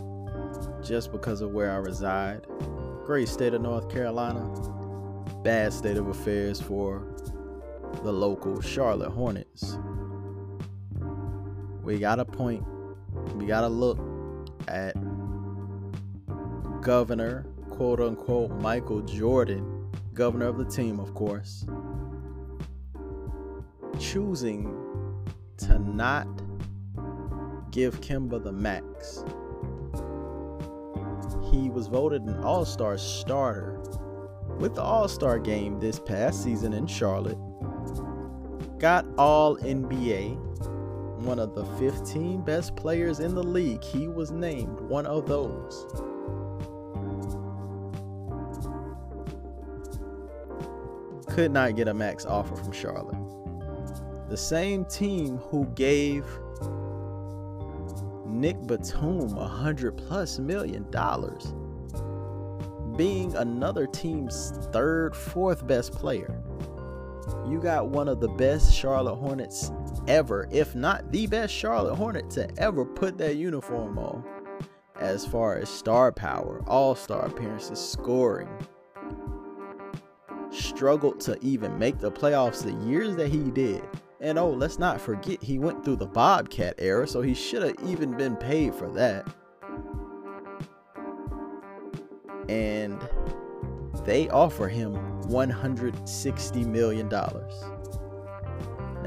just 0.83 1.13
because 1.13 1.43
of 1.43 1.51
where 1.51 1.71
I 1.73 1.77
reside. 1.77 2.47
Great 3.05 3.29
state 3.29 3.53
of 3.53 3.61
North 3.61 3.91
Carolina. 3.91 4.49
Bad 5.45 5.75
state 5.75 5.99
of 5.99 6.09
affairs 6.09 6.59
for 6.59 7.07
the 8.03 8.13
local 8.13 8.63
Charlotte 8.63 9.11
Hornets. 9.11 9.77
We 11.83 11.99
got 11.99 12.19
a 12.19 12.25
point. 12.25 12.65
We 13.35 13.45
got 13.45 13.61
to 13.61 13.69
look 13.69 14.10
at 14.69 14.95
Governor, 16.83 17.47
quote 17.71 18.01
unquote, 18.01 18.51
Michael 18.61 19.03
Jordan, 19.03 19.91
governor 20.15 20.47
of 20.47 20.59
the 20.59 20.65
team, 20.65 20.99
of 20.99 21.15
course, 21.15 21.67
choosing 23.99 24.75
to 25.59 25.79
not 25.79 26.27
give 27.71 28.01
Kemba 28.01 28.43
the 28.43 28.53
max. 28.53 29.25
He 31.51 31.69
was 31.69 31.87
voted 31.87 32.23
an 32.23 32.43
All 32.43 32.65
Star 32.65 32.97
starter 32.97 33.79
with 34.59 34.75
the 34.75 34.83
All 34.83 35.09
Star 35.09 35.39
game 35.39 35.79
this 35.81 35.99
past 35.99 36.43
season 36.43 36.73
in 36.73 36.87
Charlotte. 36.87 37.39
Got 38.79 39.07
All 39.19 39.57
NBA 39.59 40.50
one 41.25 41.39
of 41.39 41.55
the 41.55 41.65
15 41.79 42.43
best 42.43 42.77
players 42.77 43.21
in 43.21 43.35
the 43.35 43.43
league. 43.43 43.83
He 43.83 44.09
was 44.09 44.31
named 44.31 44.81
one 44.81 45.07
of 45.07 45.27
those. 45.27 45.87
Could 51.29 51.53
not 51.53 51.77
get 51.77 51.89
a 51.89 51.95
max 51.95 52.27
offer 52.27 52.57
from 52.57 52.73
Charlotte. 52.73 53.19
The 54.29 54.37
same 54.37 54.85
team 54.85 55.39
who 55.39 55.67
gave 55.75 56.25
Nic 58.27 58.67
Batum 58.67 59.37
a 59.37 59.47
hundred 59.47 59.97
plus 59.97 60.39
million 60.39 60.89
dollars, 60.91 61.53
being 62.97 63.35
another 63.37 63.87
team's 63.87 64.53
third, 64.73 65.15
fourth 65.15 65.67
best 65.67 65.93
player. 65.93 66.41
You 67.49 67.61
got 67.61 67.89
one 67.89 68.09
of 68.09 68.21
the 68.21 68.29
best 68.29 68.73
Charlotte 68.75 69.17
Hornets 69.17 69.71
ever, 70.09 70.49
if 70.51 70.75
not 70.75 71.11
the 71.13 71.27
best 71.27 71.55
Charlotte 71.55 71.95
Hornet 71.95 72.31
to 72.31 72.49
ever 72.59 72.85
put 72.85 73.19
that 73.19 73.37
uniform 73.37 73.99
on. 73.99 74.25
As 74.99 75.27
far 75.27 75.57
as 75.57 75.69
star 75.69 76.13
power, 76.13 76.63
all 76.67 76.95
star 76.95 77.27
appearances, 77.27 77.81
scoring, 77.81 78.49
struggled 80.51 81.21
to 81.21 81.39
even 81.43 81.79
make 81.79 81.99
the 81.99 82.11
playoffs 82.11 82.63
the 82.63 82.75
years 82.87 83.17
that 83.17 83.29
he 83.29 83.51
did. 83.51 83.83
And 84.21 84.39
oh, 84.39 84.51
let's 84.51 84.79
not 84.79 85.01
forget 85.01 85.43
he 85.43 85.59
went 85.59 85.85
through 85.85 85.97
the 85.97 86.07
Bobcat 86.07 86.75
era, 86.79 87.07
so 87.07 87.23
he 87.23 87.33
should 87.33 87.63
have 87.63 87.77
even 87.87 88.17
been 88.17 88.37
paid 88.37 88.75
for 88.75 88.89
that. 88.91 89.27
And 92.51 93.01
they 94.05 94.29
offer 94.29 94.69
him 94.69 94.95
$160 95.23 96.67
million. 96.67 97.09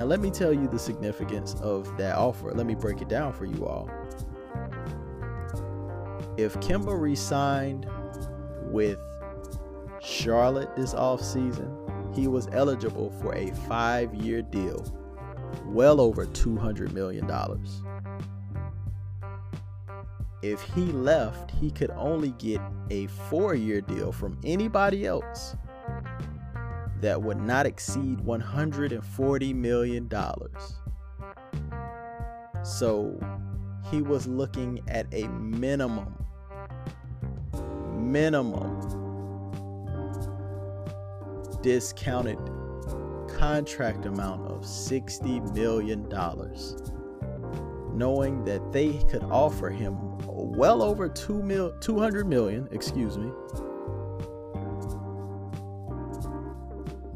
Now, 0.04 0.10
let 0.10 0.20
me 0.20 0.32
tell 0.32 0.52
you 0.52 0.68
the 0.68 0.78
significance 0.78 1.56
of 1.62 1.96
that 1.96 2.18
offer. 2.18 2.52
Let 2.52 2.66
me 2.66 2.76
break 2.76 3.02
it 3.02 3.08
down 3.08 3.32
for 3.32 3.46
you 3.46 3.66
all. 3.66 3.90
If 6.36 6.56
Kemba 6.56 7.00
resigned 7.00 7.90
with 8.64 9.00
Charlotte 10.02 10.76
this 10.76 10.94
offseason, 10.94 12.14
he 12.14 12.28
was 12.28 12.50
eligible 12.52 13.12
for 13.22 13.34
a 13.34 13.52
five 13.66 14.14
year 14.14 14.42
deal, 14.42 14.86
well 15.68 16.02
over 16.02 16.26
$200 16.26 16.92
million. 16.92 17.26
If 20.42 20.62
he 20.64 20.82
left, 20.82 21.52
he 21.52 21.72
could 21.72 21.92
only 21.92 22.32
get 22.32 22.60
a 22.90 23.08
four 23.08 23.56
year 23.56 23.80
deal 23.80 24.12
from 24.12 24.38
anybody 24.44 25.06
else 25.06 25.56
that 27.04 27.22
would 27.22 27.38
not 27.38 27.66
exceed 27.66 28.20
$140 28.20 29.56
million. 29.56 30.10
So 32.64 33.20
he 33.92 34.02
was 34.02 34.26
looking 34.26 34.80
at 34.88 35.06
a 35.14 35.28
minimum, 35.28 36.16
minimum 37.94 38.80
discounted 41.62 42.38
contract 43.28 44.06
amount 44.06 44.50
of 44.50 44.62
$60 44.62 45.54
million, 45.54 46.08
knowing 47.98 48.46
that 48.46 48.72
they 48.72 48.94
could 49.10 49.24
offer 49.24 49.70
him 49.70 49.98
well 50.26 50.82
over 50.82 51.10
2 51.10 51.44
mil, 51.44 51.78
200 51.82 52.26
million, 52.26 52.70
excuse 52.72 53.18
me, 53.18 53.30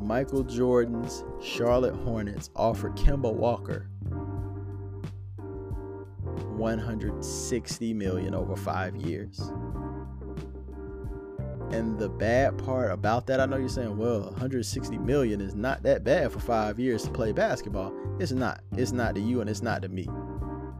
Michael 0.07 0.43
Jordan's 0.43 1.25
Charlotte 1.41 1.93
Hornets 1.93 2.49
offered 2.55 2.95
Kemba 2.95 3.33
Walker 3.33 3.89
160 6.55 7.93
million 7.93 8.33
over 8.33 8.55
5 8.55 8.95
years. 8.95 9.51
And 11.71 11.99
the 11.99 12.07
bad 12.07 12.57
part 12.57 12.91
about 12.91 13.27
that, 13.27 13.41
I 13.41 13.45
know 13.47 13.57
you're 13.57 13.67
saying, 13.67 13.97
well, 13.97 14.21
160 14.21 14.97
million 14.97 15.41
is 15.41 15.55
not 15.55 15.83
that 15.83 16.05
bad 16.05 16.31
for 16.31 16.39
five 16.39 16.79
years 16.79 17.03
to 17.03 17.11
play 17.11 17.33
basketball. 17.33 17.93
It's 18.17 18.31
not. 18.31 18.61
It's 18.77 18.93
not 18.93 19.13
to 19.15 19.21
you 19.21 19.41
and 19.41 19.49
it's 19.49 19.61
not 19.61 19.81
to 19.81 19.89
me. 19.89 20.07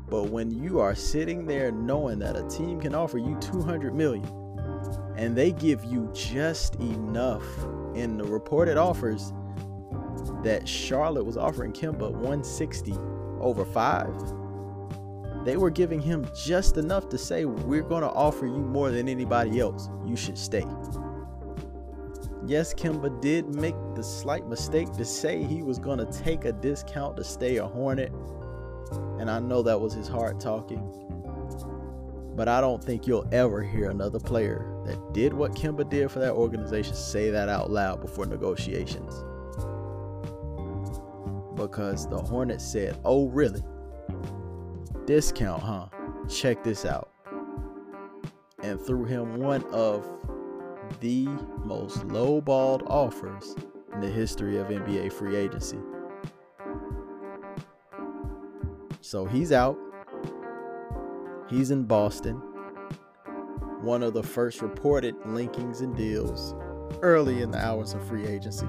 But 0.09 0.29
when 0.29 0.51
you 0.51 0.79
are 0.79 0.95
sitting 0.95 1.45
there 1.45 1.69
knowing 1.69 2.19
that 2.19 2.37
a 2.37 2.47
team 2.47 2.79
can 2.79 2.95
offer 2.95 3.17
you 3.17 3.37
200 3.41 3.93
million 3.93 4.25
and 5.17 5.35
they 5.35 5.51
give 5.51 5.83
you 5.83 6.09
just 6.13 6.75
enough 6.75 7.43
in 7.95 8.17
the 8.17 8.23
reported 8.23 8.77
offers 8.77 9.33
that 10.43 10.67
Charlotte 10.67 11.25
was 11.25 11.37
offering 11.37 11.73
Kemba 11.73 12.11
160 12.11 12.93
over 13.39 13.65
five, 13.65 14.13
they 15.43 15.57
were 15.57 15.71
giving 15.71 15.99
him 15.99 16.27
just 16.35 16.77
enough 16.77 17.09
to 17.09 17.17
say, 17.17 17.45
We're 17.45 17.81
going 17.81 18.03
to 18.03 18.09
offer 18.09 18.45
you 18.45 18.59
more 18.59 18.91
than 18.91 19.09
anybody 19.09 19.59
else. 19.59 19.89
You 20.05 20.15
should 20.15 20.37
stay. 20.37 20.65
Yes, 22.45 22.73
Kemba 22.73 23.19
did 23.19 23.55
make 23.55 23.75
the 23.95 24.03
slight 24.03 24.47
mistake 24.47 24.91
to 24.93 25.03
say 25.03 25.43
he 25.43 25.63
was 25.63 25.79
going 25.79 25.97
to 25.97 26.05
take 26.05 26.45
a 26.45 26.51
discount 26.51 27.17
to 27.17 27.23
stay 27.23 27.57
a 27.57 27.65
Hornet. 27.65 28.11
And 29.19 29.29
I 29.29 29.39
know 29.39 29.63
that 29.63 29.81
was 29.81 29.93
his 29.93 30.07
heart 30.07 30.39
talking. 30.39 30.79
But 32.35 32.47
I 32.47 32.61
don't 32.61 32.83
think 32.83 33.07
you'll 33.07 33.27
ever 33.31 33.63
hear 33.63 33.89
another 33.89 34.19
player 34.19 34.76
that 34.87 35.13
did 35.13 35.33
what 35.33 35.53
Kemba 35.53 35.87
did 35.89 36.09
for 36.09 36.19
that 36.19 36.31
organization 36.31 36.95
say 36.95 37.29
that 37.29 37.49
out 37.49 37.69
loud 37.69 38.01
before 38.01 38.25
negotiations. 38.25 39.23
Because 41.55 42.07
the 42.07 42.17
Hornets 42.17 42.65
said, 42.65 42.97
Oh, 43.03 43.27
really? 43.27 43.61
Discount, 45.05 45.61
huh? 45.61 45.87
Check 46.29 46.63
this 46.63 46.85
out. 46.85 47.11
And 48.63 48.79
threw 48.79 49.05
him 49.05 49.37
one 49.39 49.63
of 49.65 50.07
the 51.01 51.25
most 51.65 51.99
lowballed 52.07 52.83
offers 52.89 53.55
in 53.93 54.01
the 54.01 54.09
history 54.09 54.57
of 54.57 54.67
NBA 54.67 55.11
free 55.11 55.35
agency. 55.35 55.79
So 59.01 59.25
he's 59.25 59.51
out. 59.51 59.77
He's 61.49 61.71
in 61.71 61.83
Boston. 61.83 62.41
One 63.81 64.03
of 64.03 64.13
the 64.13 64.23
first 64.23 64.61
reported 64.61 65.15
linkings 65.21 65.81
and 65.81 65.95
deals 65.95 66.55
early 67.01 67.41
in 67.41 67.51
the 67.51 67.63
hours 67.63 67.93
of 67.93 68.05
free 68.07 68.25
agency. 68.25 68.67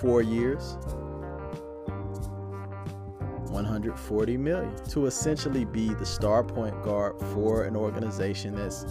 Four 0.00 0.22
years, 0.22 0.76
140 3.50 4.36
million 4.36 4.76
to 4.90 5.06
essentially 5.06 5.64
be 5.64 5.94
the 5.94 6.04
star 6.04 6.44
point 6.44 6.82
guard 6.82 7.18
for 7.32 7.64
an 7.64 7.76
organization 7.76 8.54
that's 8.54 8.84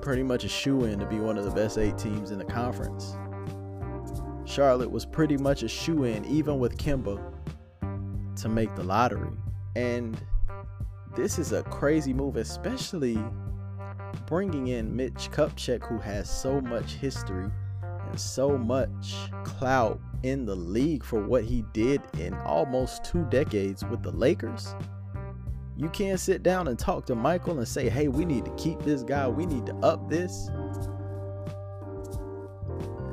pretty 0.00 0.22
much 0.22 0.44
a 0.44 0.48
shoe 0.48 0.84
in 0.84 0.98
to 0.98 1.06
be 1.06 1.18
one 1.18 1.36
of 1.36 1.44
the 1.44 1.50
best 1.50 1.78
eight 1.78 1.98
teams 1.98 2.30
in 2.30 2.38
the 2.38 2.44
conference. 2.44 3.16
Charlotte 4.44 4.90
was 4.90 5.04
pretty 5.04 5.36
much 5.36 5.62
a 5.62 5.68
shoe 5.68 6.04
in, 6.04 6.24
even 6.24 6.58
with 6.58 6.76
Kemba, 6.76 7.20
to 8.36 8.48
make 8.48 8.74
the 8.74 8.82
lottery. 8.82 9.30
And 9.76 10.20
this 11.14 11.38
is 11.38 11.52
a 11.52 11.62
crazy 11.64 12.12
move, 12.12 12.36
especially 12.36 13.18
bringing 14.26 14.68
in 14.68 14.94
Mitch 14.94 15.30
Kupchak, 15.30 15.84
who 15.84 15.98
has 15.98 16.30
so 16.30 16.60
much 16.60 16.92
history 16.94 17.50
and 17.82 18.20
so 18.20 18.56
much 18.56 19.14
clout 19.44 20.00
in 20.22 20.44
the 20.44 20.54
league 20.54 21.02
for 21.02 21.20
what 21.20 21.44
he 21.44 21.64
did 21.72 22.00
in 22.18 22.34
almost 22.34 23.04
two 23.04 23.24
decades 23.26 23.84
with 23.84 24.02
the 24.02 24.12
Lakers. 24.12 24.74
You 25.76 25.88
can't 25.88 26.20
sit 26.20 26.42
down 26.42 26.68
and 26.68 26.78
talk 26.78 27.06
to 27.06 27.14
Michael 27.14 27.58
and 27.58 27.66
say, 27.66 27.88
hey, 27.88 28.08
we 28.08 28.24
need 28.24 28.44
to 28.44 28.54
keep 28.56 28.80
this 28.82 29.02
guy, 29.02 29.26
we 29.28 29.46
need 29.46 29.66
to 29.66 29.74
up 29.76 30.08
this. 30.08 30.50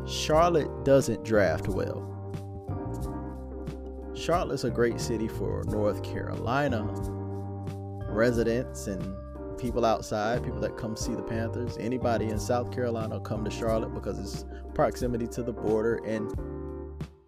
Charlotte 0.06 0.84
doesn't 0.84 1.24
draft 1.24 1.68
well. 1.68 2.04
Charlotte's 4.14 4.66
a 4.66 4.70
great 4.70 5.00
city 5.00 5.28
for 5.28 5.64
North 5.66 6.04
Carolina 6.04 6.86
residents 8.18 8.88
and 8.88 9.16
people 9.58 9.86
outside, 9.86 10.44
people 10.44 10.60
that 10.60 10.76
come 10.76 10.96
see 10.96 11.14
the 11.16 11.22
Panthers. 11.22 11.78
Anybody 11.80 12.26
in 12.26 12.40
South 12.40 12.74
Carolina 12.74 13.20
come 13.20 13.46
to 13.46 13.52
Charlotte 13.52 13.94
because 13.94 14.20
it's 14.20 14.46
proximity 14.74 15.28
to 15.28 15.44
the 15.44 15.54
border 15.54 16.02
and 16.06 16.34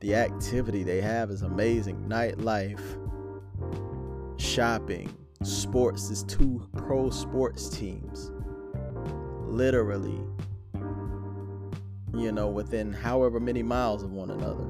the 0.02 0.16
activity 0.16 0.84
they 0.84 1.00
have 1.00 1.30
is 1.30 1.44
amazing. 1.44 1.98
Nightlife, 2.08 2.82
shopping, 4.40 5.16
sports. 5.44 6.10
Is 6.10 6.24
two 6.24 6.68
pro 6.76 7.10
sports 7.10 7.70
teams. 7.70 8.32
Literally, 9.46 10.22
you 12.16 12.32
know, 12.32 12.48
within 12.48 12.94
however 12.94 13.40
many 13.40 13.62
miles 13.62 14.04
of 14.04 14.12
one 14.12 14.32
another. 14.32 14.66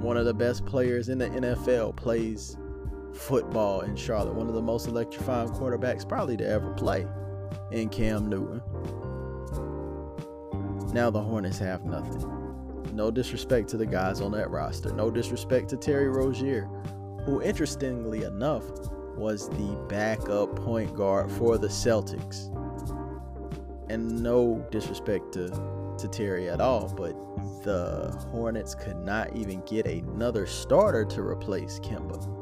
One 0.00 0.16
of 0.16 0.26
the 0.26 0.34
best 0.34 0.64
players 0.66 1.08
in 1.08 1.18
the 1.18 1.28
NFL 1.28 1.96
plays 1.96 2.56
football 3.14 3.82
in 3.82 3.96
Charlotte. 3.96 4.34
One 4.34 4.48
of 4.48 4.54
the 4.54 4.62
most 4.62 4.86
electrifying 4.86 5.48
quarterbacks 5.50 6.08
probably 6.08 6.36
to 6.38 6.46
ever 6.46 6.72
play 6.74 7.06
in 7.70 7.88
Cam 7.88 8.28
Newton. 8.28 8.62
Now 10.92 11.10
the 11.10 11.20
Hornets 11.20 11.58
have 11.58 11.84
nothing. 11.84 12.34
No 12.94 13.10
disrespect 13.10 13.68
to 13.70 13.76
the 13.76 13.86
guys 13.86 14.20
on 14.20 14.32
that 14.32 14.50
roster. 14.50 14.92
No 14.92 15.10
disrespect 15.10 15.68
to 15.70 15.76
Terry 15.76 16.08
Rozier, 16.08 16.64
who, 17.24 17.42
interestingly 17.42 18.24
enough, 18.24 18.64
was 19.16 19.48
the 19.50 19.86
backup 19.88 20.56
point 20.56 20.94
guard 20.94 21.30
for 21.30 21.58
the 21.58 21.68
Celtics. 21.68 22.54
And 23.90 24.22
no 24.22 24.66
disrespect 24.70 25.32
to, 25.34 25.48
to 25.98 26.08
Terry 26.08 26.48
at 26.48 26.60
all, 26.60 26.88
but 26.88 27.12
the 27.64 28.10
Hornets 28.30 28.74
could 28.74 28.96
not 28.96 29.36
even 29.36 29.60
get 29.62 29.86
another 29.86 30.46
starter 30.46 31.04
to 31.04 31.22
replace 31.22 31.78
Kemba. 31.80 32.37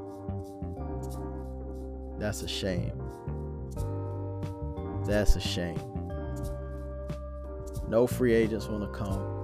That's 2.27 2.43
a 2.43 2.49
shame. 2.49 3.01
That's 5.07 5.37
a 5.37 5.41
shame. 5.41 5.79
No 7.89 8.09
free 8.09 8.35
agents 8.35 8.67
want 8.67 8.83
to 8.83 8.99
come 8.99 9.37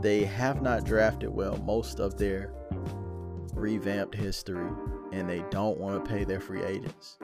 they 0.00 0.24
have 0.24 0.62
not 0.62 0.84
drafted 0.84 1.28
well 1.28 1.58
most 1.58 2.00
of 2.00 2.16
their 2.16 2.52
revamped 3.52 4.14
history 4.14 4.70
and 5.12 5.28
they 5.28 5.44
don't 5.50 5.78
want 5.78 6.02
to 6.02 6.10
pay 6.10 6.24
their 6.24 6.40
free 6.40 6.62
agents. 6.62 7.18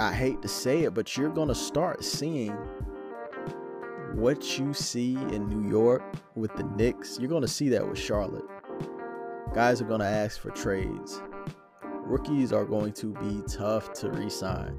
I 0.00 0.12
hate 0.12 0.42
to 0.42 0.48
say 0.48 0.82
it, 0.82 0.94
but 0.94 1.16
you're 1.16 1.30
going 1.30 1.48
to 1.48 1.54
start 1.54 2.02
seeing 2.02 2.56
what 4.14 4.58
you 4.58 4.74
see 4.74 5.14
in 5.14 5.48
New 5.48 5.70
York 5.70 6.02
with 6.34 6.52
the 6.56 6.64
Knicks. 6.64 7.18
You're 7.20 7.28
going 7.28 7.42
to 7.42 7.48
see 7.48 7.68
that 7.68 7.86
with 7.86 7.98
Charlotte. 7.98 8.44
Guys 9.54 9.80
are 9.80 9.86
going 9.86 10.00
to 10.00 10.06
ask 10.06 10.40
for 10.40 10.50
trades. 10.50 11.20
Rookies 11.82 12.52
are 12.52 12.64
going 12.64 12.92
to 12.94 13.12
be 13.14 13.42
tough 13.48 13.92
to 13.94 14.10
re 14.10 14.30
sign 14.30 14.78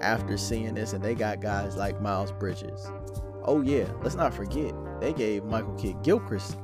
after 0.00 0.36
seeing 0.36 0.74
this, 0.74 0.92
and 0.92 1.02
they 1.02 1.14
got 1.14 1.40
guys 1.40 1.76
like 1.76 2.00
Miles 2.00 2.32
Bridges, 2.32 2.90
Oh 3.48 3.60
yeah, 3.60 3.86
let's 4.02 4.16
not 4.16 4.34
forget 4.34 4.74
they 5.00 5.12
gave 5.12 5.44
Michael 5.44 5.74
Kidd 5.74 6.02
Gilchrist 6.02 6.58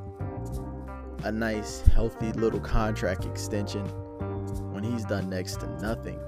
a 1.23 1.31
nice, 1.31 1.81
healthy 1.83 2.33
little 2.33 2.59
contract 2.59 3.25
extension 3.25 3.85
when 4.73 4.83
he's 4.83 5.05
done 5.05 5.31
next 5.31 5.61
to 5.61 5.69
nothing 5.81 6.19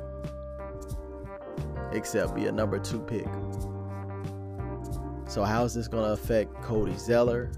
except 1.90 2.36
be 2.36 2.46
a 2.46 2.52
number 2.52 2.78
two 2.78 3.00
pick. 3.00 3.26
So 5.28 5.42
how's 5.42 5.74
this 5.74 5.88
going 5.88 6.04
to 6.04 6.12
affect 6.12 6.54
Cody 6.62 6.96
Zeller, 6.96 7.50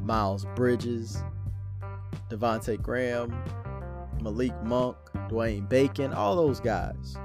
Miles 0.00 0.46
Bridges, 0.54 1.22
Devonte 2.30 2.80
Graham, 2.80 3.36
Malik 4.20 4.54
Monk, 4.64 4.96
Dwayne 5.28 5.68
Bacon, 5.68 6.12
all 6.12 6.36
those 6.36 6.60
guys? 6.60 7.16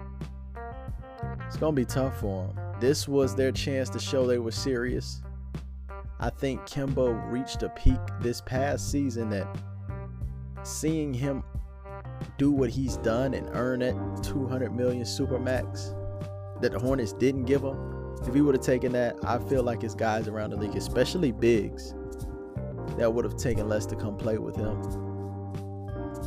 It's 1.48 1.58
going 1.58 1.76
to 1.76 1.82
be 1.82 1.86
tough 1.86 2.20
for 2.20 2.48
them 2.48 2.72
this 2.82 3.08
was 3.08 3.36
their 3.36 3.52
chance 3.52 3.90
to 3.92 4.00
show 4.00 4.26
they 4.26 4.40
were 4.40 4.52
serious. 4.52 5.22
I 6.20 6.32
think 6.32 6.62
Kemba 6.62 7.32
reached 7.32 7.62
a 7.62 7.70
peak 7.70 8.00
this 8.20 8.42
past 8.42 8.92
season 8.92 9.30
that 9.30 9.48
seeing 10.64 11.14
him 11.14 11.44
do 12.40 12.52
what 12.52 12.72
he's 12.72 12.98
done 12.98 13.36
and 13.36 13.48
earn 13.54 13.80
that 13.80 14.24
200 14.24 14.76
million 14.76 15.04
supermax 15.04 15.96
that 16.60 16.72
the 16.72 16.80
Hornets 16.80 17.14
didn't 17.14 17.46
give 17.46 17.62
him. 17.62 17.78
If 18.26 18.34
he 18.34 18.42
would 18.42 18.56
have 18.56 18.64
taken 18.64 18.92
that, 18.94 19.16
I 19.24 19.38
feel 19.38 19.62
like 19.64 19.84
his 19.84 19.94
guys 19.94 20.28
around 20.28 20.50
the 20.50 20.58
league, 20.58 20.76
especially 20.76 21.32
bigs, 21.32 21.94
that 22.98 23.14
would 23.14 23.26
have 23.26 23.36
taken 23.36 23.68
less 23.68 23.86
to 23.88 23.96
come 23.96 24.18
play 24.18 24.38
with 24.38 24.56
him. 24.56 24.82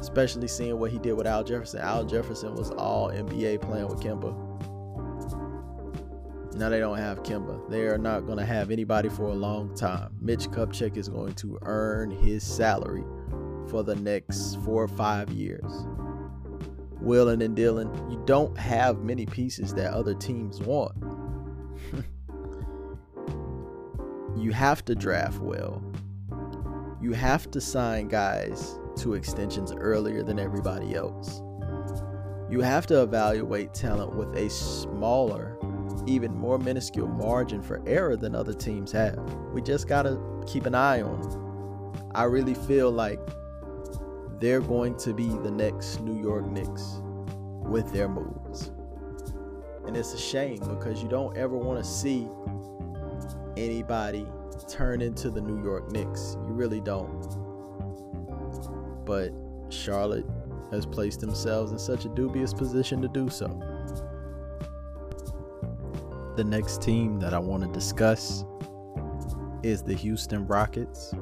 Especially 0.00 0.48
seeing 0.48 0.78
what 0.78 0.90
he 0.90 0.98
did 0.98 1.14
with 1.14 1.26
Al 1.26 1.44
Jefferson. 1.44 1.80
Al 1.80 2.04
Jefferson 2.04 2.54
was 2.54 2.70
all 2.72 3.10
NBA 3.10 3.60
playing 3.62 3.88
with 3.88 4.00
Kemba. 4.00 4.34
Now 6.56 6.68
they 6.68 6.78
don't 6.78 6.98
have 6.98 7.22
Kemba. 7.24 7.68
They 7.68 7.86
are 7.86 7.98
not 7.98 8.26
going 8.26 8.38
to 8.38 8.44
have 8.44 8.70
anybody 8.70 9.08
for 9.08 9.24
a 9.24 9.34
long 9.34 9.74
time. 9.74 10.14
Mitch 10.20 10.46
Kupchak 10.48 10.96
is 10.96 11.08
going 11.08 11.34
to 11.34 11.58
earn 11.62 12.10
his 12.10 12.44
salary 12.44 13.04
for 13.68 13.82
the 13.82 13.96
next 13.96 14.56
four 14.64 14.84
or 14.84 14.88
five 14.88 15.30
years. 15.30 15.86
Willing 17.00 17.42
and 17.42 17.56
dealing. 17.56 17.92
You 18.08 18.22
don't 18.24 18.56
have 18.56 19.02
many 19.02 19.26
pieces 19.26 19.74
that 19.74 19.92
other 19.92 20.14
teams 20.14 20.60
want. 20.60 20.94
you 24.36 24.52
have 24.52 24.84
to 24.84 24.94
draft 24.94 25.40
well. 25.40 25.82
You 27.04 27.12
have 27.12 27.50
to 27.50 27.60
sign 27.60 28.08
guys 28.08 28.78
to 28.96 29.12
extensions 29.12 29.72
earlier 29.72 30.22
than 30.22 30.38
everybody 30.38 30.94
else. 30.94 31.42
You 32.48 32.62
have 32.62 32.86
to 32.86 33.02
evaluate 33.02 33.74
talent 33.74 34.16
with 34.16 34.34
a 34.34 34.48
smaller, 34.48 35.58
even 36.06 36.34
more 36.34 36.56
minuscule 36.58 37.08
margin 37.08 37.60
for 37.60 37.82
error 37.86 38.16
than 38.16 38.34
other 38.34 38.54
teams 38.54 38.90
have. 38.92 39.18
We 39.52 39.60
just 39.60 39.86
got 39.86 40.04
to 40.04 40.18
keep 40.46 40.64
an 40.64 40.74
eye 40.74 41.02
on 41.02 41.20
them. 41.20 42.10
I 42.14 42.22
really 42.22 42.54
feel 42.54 42.90
like 42.90 43.20
they're 44.40 44.62
going 44.62 44.96
to 45.00 45.12
be 45.12 45.28
the 45.28 45.50
next 45.50 46.00
New 46.00 46.18
York 46.18 46.46
Knicks 46.46 47.02
with 47.66 47.92
their 47.92 48.08
moves. 48.08 48.72
And 49.86 49.94
it's 49.94 50.14
a 50.14 50.18
shame 50.18 50.60
because 50.60 51.02
you 51.02 51.10
don't 51.10 51.36
ever 51.36 51.54
want 51.54 51.84
to 51.84 51.84
see 51.84 52.26
anybody 53.58 54.26
turn 54.68 55.00
into 55.02 55.30
the 55.30 55.40
New 55.40 55.62
York 55.62 55.90
Knicks. 55.92 56.36
You 56.46 56.52
really 56.52 56.80
don't. 56.80 57.22
But 59.04 59.32
Charlotte 59.68 60.26
has 60.70 60.86
placed 60.86 61.20
themselves 61.20 61.72
in 61.72 61.78
such 61.78 62.04
a 62.04 62.08
dubious 62.08 62.52
position 62.52 63.02
to 63.02 63.08
do 63.08 63.28
so. 63.28 63.48
The 66.36 66.44
next 66.44 66.82
team 66.82 67.20
that 67.20 67.32
I 67.32 67.38
want 67.38 67.62
to 67.62 67.68
discuss 67.70 68.44
is 69.62 69.82
the 69.82 69.94
Houston 69.94 70.46
Rockets, 70.46 71.14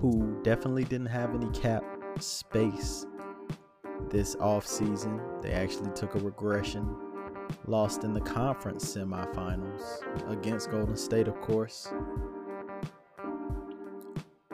who 0.00 0.40
definitely 0.42 0.84
didn't 0.84 1.08
have 1.08 1.34
any 1.34 1.50
cap 1.50 1.84
space 2.18 3.06
this 4.10 4.34
offseason. 4.36 5.42
They 5.42 5.52
actually 5.52 5.90
took 5.94 6.14
a 6.14 6.18
regression, 6.18 6.96
lost 7.66 8.04
in 8.04 8.14
the 8.14 8.20
conference 8.20 8.84
semifinals 8.94 9.82
against 10.30 10.70
Golden 10.70 10.96
State, 10.96 11.28
of 11.28 11.40
course. 11.40 11.92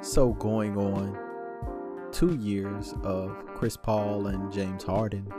So, 0.03 0.33
going 0.33 0.77
on 0.77 1.17
two 2.11 2.35
years 2.35 2.93
of 3.05 3.47
Chris 3.55 3.77
Paul 3.77 4.27
and 4.27 4.53
James 4.53 4.83
Harden, 4.83 5.33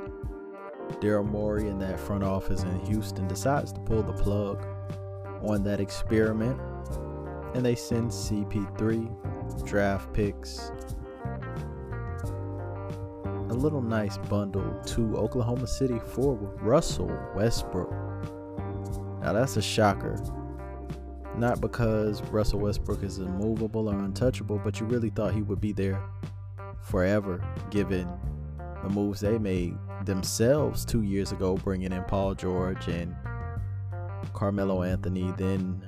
Daryl 1.01 1.29
Morey 1.29 1.67
in 1.67 1.79
that 1.79 1.99
front 1.99 2.23
office 2.23 2.63
in 2.63 2.79
Houston 2.85 3.27
decides 3.27 3.73
to 3.73 3.81
pull 3.81 4.03
the 4.03 4.13
plug 4.13 4.65
on 5.41 5.63
that 5.65 5.81
experiment 5.81 6.57
and 7.53 7.65
they 7.65 7.75
send 7.75 8.09
CP3 8.09 9.65
draft 9.65 10.13
picks 10.13 10.71
a 13.49 13.53
little 13.53 13.81
nice 13.81 14.17
bundle 14.17 14.81
to 14.85 15.17
Oklahoma 15.17 15.67
City 15.67 15.99
for 15.99 16.35
Russell 16.61 17.11
Westbrook. 17.35 17.91
Now 19.21 19.33
that's 19.33 19.57
a 19.57 19.61
shocker. 19.61 20.17
Not 21.37 21.61
because 21.61 22.21
Russell 22.23 22.59
Westbrook 22.59 23.03
is 23.03 23.17
immovable 23.17 23.89
or 23.89 23.97
untouchable, 23.97 24.59
but 24.63 24.79
you 24.79 24.85
really 24.85 25.09
thought 25.09 25.33
he 25.33 25.41
would 25.41 25.59
be 25.59 25.71
there 25.71 26.01
forever 26.81 27.43
given 27.71 28.07
the 28.83 28.89
moves 28.89 29.21
they 29.21 29.37
made 29.37 29.75
themselves 30.05 30.85
two 30.85 31.01
years 31.01 31.31
ago, 31.31 31.55
bringing 31.55 31.91
in 31.91 32.03
Paul 32.03 32.35
George 32.35 32.87
and 32.87 33.15
Carmelo 34.33 34.83
Anthony, 34.83 35.33
then 35.37 35.83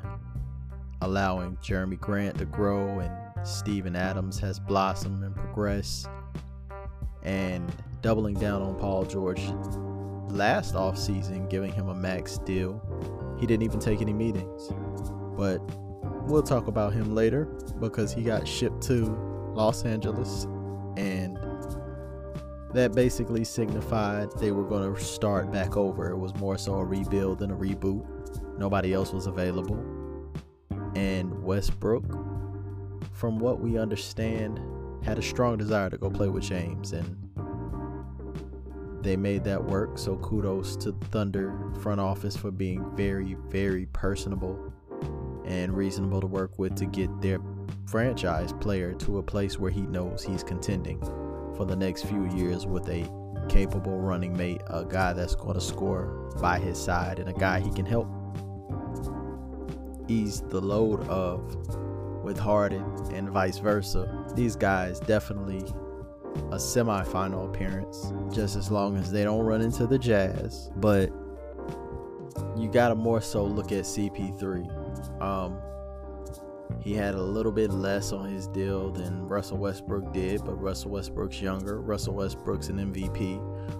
allowing 1.01 1.57
Jerami 1.57 1.99
Grant 1.99 2.37
to 2.39 2.45
grow, 2.45 2.99
and 2.99 3.47
Steven 3.47 3.95
Adams 3.95 4.39
has 4.39 4.59
blossomed 4.59 5.23
and 5.23 5.35
progressed 5.35 6.07
and 7.23 7.71
doubling 8.01 8.35
down 8.35 8.61
on 8.61 8.75
Paul 8.75 9.05
George 9.05 9.41
last 10.29 10.73
offseason, 10.75 11.49
giving 11.49 11.71
him 11.71 11.89
a 11.89 11.95
max 11.95 12.37
deal. 12.39 12.81
He 13.39 13.45
didn't 13.45 13.63
even 13.63 13.79
take 13.79 14.01
any 14.01 14.13
meetings. 14.13 14.71
But 15.35 15.59
we'll 16.27 16.43
talk 16.43 16.67
about 16.67 16.93
him 16.93 17.13
later 17.13 17.45
because 17.79 18.13
he 18.13 18.23
got 18.23 18.47
shipped 18.47 18.81
to 18.83 19.05
Los 19.53 19.85
Angeles 19.85 20.45
and 20.97 21.37
that 22.73 22.93
basically 22.93 23.45
signified 23.45 24.29
they 24.37 24.51
were 24.51 24.65
going 24.65 24.93
to 24.93 25.01
start 25.01 25.51
back 25.51 25.77
over. 25.77 26.09
It 26.09 26.17
was 26.17 26.35
more 26.35 26.57
so 26.57 26.73
a 26.75 26.83
rebuild 26.83 27.39
than 27.39 27.51
a 27.51 27.55
reboot. 27.55 28.05
Nobody 28.57 28.93
else 28.93 29.13
was 29.13 29.27
available. 29.27 29.79
And 30.93 31.41
Westbrook, 31.41 32.03
from 33.13 33.39
what 33.39 33.61
we 33.61 33.77
understand, 33.77 34.59
had 35.05 35.17
a 35.17 35.21
strong 35.21 35.57
desire 35.57 35.89
to 35.89 35.97
go 35.97 36.09
play 36.09 36.27
with 36.27 36.43
James, 36.43 36.91
and 36.91 37.15
they 39.01 39.15
made 39.15 39.45
that 39.45 39.63
work. 39.63 39.97
So 39.97 40.17
kudos 40.17 40.75
to 40.77 40.91
Thunder 41.11 41.71
front 41.79 42.01
office 42.01 42.35
for 42.35 42.51
being 42.51 42.85
very, 42.95 43.37
very 43.47 43.85
personable 43.87 44.73
and 45.45 45.75
reasonable 45.75 46.21
to 46.21 46.27
work 46.27 46.57
with 46.57 46.75
to 46.75 46.85
get 46.85 47.09
their 47.21 47.39
franchise 47.87 48.51
player 48.53 48.93
to 48.93 49.19
a 49.19 49.23
place 49.23 49.59
where 49.59 49.71
he 49.71 49.81
knows 49.81 50.23
he's 50.23 50.43
contending 50.43 50.99
for 51.55 51.65
the 51.65 51.75
next 51.75 52.05
few 52.05 52.25
years 52.35 52.65
with 52.65 52.87
a 52.89 53.09
capable 53.47 53.99
running 53.99 54.35
mate, 54.35 54.61
a 54.67 54.83
guy 54.83 55.13
that's 55.13 55.35
going 55.35 55.53
to 55.53 55.61
score 55.61 56.05
by 56.41 56.59
his 56.59 56.77
side, 56.81 57.19
and 57.19 57.29
a 57.29 57.33
guy 57.33 57.59
he 57.59 57.69
can 57.71 57.85
help 57.85 58.07
ease 60.07 60.41
the 60.49 60.59
load 60.59 61.07
of 61.07 61.41
with 62.23 62.37
Harden 62.37 62.83
and 63.13 63.29
vice 63.29 63.59
versa. 63.59 64.25
These 64.35 64.55
guys 64.55 64.99
definitely 64.99 65.59
a 66.51 66.57
semifinal 66.57 67.45
appearance, 67.47 68.11
just 68.33 68.55
as 68.55 68.71
long 68.71 68.97
as 68.97 69.11
they 69.11 69.23
don't 69.23 69.45
run 69.45 69.61
into 69.61 69.87
the 69.87 69.97
Jazz. 69.97 70.69
But 70.77 71.11
you 72.57 72.69
gotta 72.69 72.95
more 72.95 73.21
so 73.21 73.43
look 73.45 73.71
at 73.71 73.83
CP3. 73.83 74.84
Um, 75.21 75.61
he 76.79 76.93
had 76.93 77.15
a 77.15 77.21
little 77.21 77.51
bit 77.51 77.71
less 77.71 78.11
on 78.11 78.31
his 78.31 78.47
deal 78.47 78.91
than 78.91 79.27
Russell 79.27 79.57
Westbrook 79.57 80.13
did, 80.13 80.43
but 80.43 80.55
Russell 80.55 80.91
Westbrook's 80.91 81.41
younger. 81.41 81.79
Russell 81.81 82.15
Westbrook's 82.15 82.69
an 82.69 82.77
MVP. 82.77 83.39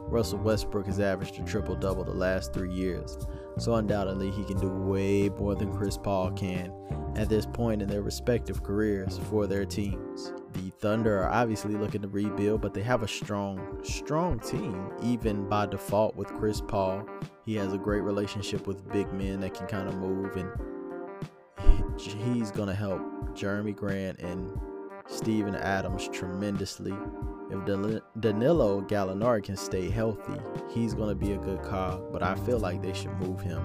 Russell 0.09 0.39
Westbrook 0.39 0.85
has 0.87 0.99
averaged 0.99 1.39
a 1.39 1.43
triple 1.43 1.75
double 1.75 2.03
the 2.03 2.13
last 2.13 2.53
three 2.53 2.71
years. 2.71 3.17
So 3.57 3.75
undoubtedly, 3.75 4.31
he 4.31 4.43
can 4.43 4.59
do 4.59 4.69
way 4.69 5.29
more 5.29 5.55
than 5.55 5.73
Chris 5.73 5.97
Paul 5.97 6.31
can 6.31 6.73
at 7.15 7.29
this 7.29 7.45
point 7.45 7.81
in 7.81 7.87
their 7.87 8.01
respective 8.01 8.63
careers 8.63 9.19
for 9.29 9.47
their 9.47 9.65
teams. 9.65 10.33
The 10.53 10.69
Thunder 10.79 11.21
are 11.21 11.31
obviously 11.31 11.75
looking 11.75 12.01
to 12.01 12.07
rebuild, 12.07 12.61
but 12.61 12.73
they 12.73 12.81
have 12.81 13.03
a 13.03 13.07
strong, 13.07 13.79
strong 13.83 14.39
team, 14.39 14.89
even 15.01 15.47
by 15.47 15.65
default 15.65 16.15
with 16.15 16.27
Chris 16.35 16.61
Paul. 16.61 17.07
He 17.45 17.55
has 17.55 17.73
a 17.73 17.77
great 17.77 18.01
relationship 18.01 18.67
with 18.67 18.89
big 18.91 19.11
men 19.13 19.39
that 19.41 19.53
can 19.53 19.67
kind 19.67 19.87
of 19.87 19.95
move, 19.95 20.35
and 20.35 20.49
he's 21.97 22.51
going 22.51 22.67
to 22.67 22.75
help 22.75 23.01
Jerami 23.33 23.75
Grant 23.75 24.19
and 24.19 24.51
Steven 25.07 25.55
Adams 25.55 26.09
tremendously. 26.11 26.93
If 27.51 27.63
Danilo 28.19 28.81
Gallinari 28.81 29.43
can 29.43 29.55
stay 29.55 29.89
healthy, 29.89 30.39
he's 30.69 30.93
going 30.93 31.09
to 31.09 31.15
be 31.15 31.33
a 31.33 31.37
good 31.37 31.61
cog, 31.61 32.11
but 32.11 32.23
I 32.23 32.35
feel 32.35 32.59
like 32.59 32.81
they 32.81 32.93
should 32.93 33.13
move 33.19 33.39
him. 33.39 33.63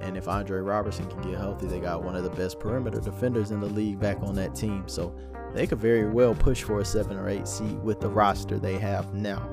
And 0.00 0.16
if 0.16 0.28
Andre 0.28 0.60
Roberson 0.60 1.06
can 1.06 1.20
get 1.20 1.38
healthy, 1.38 1.66
they 1.66 1.80
got 1.80 2.02
one 2.02 2.16
of 2.16 2.22
the 2.22 2.30
best 2.30 2.58
perimeter 2.60 3.00
defenders 3.00 3.50
in 3.50 3.60
the 3.60 3.66
league 3.66 3.98
back 3.98 4.18
on 4.22 4.34
that 4.36 4.54
team. 4.54 4.88
So 4.88 5.14
they 5.52 5.66
could 5.66 5.80
very 5.80 6.08
well 6.08 6.34
push 6.34 6.62
for 6.62 6.80
a 6.80 6.84
seven 6.84 7.16
or 7.16 7.28
eight 7.28 7.48
seed 7.48 7.82
with 7.82 8.00
the 8.00 8.08
roster 8.08 8.58
they 8.58 8.78
have 8.78 9.12
now. 9.14 9.48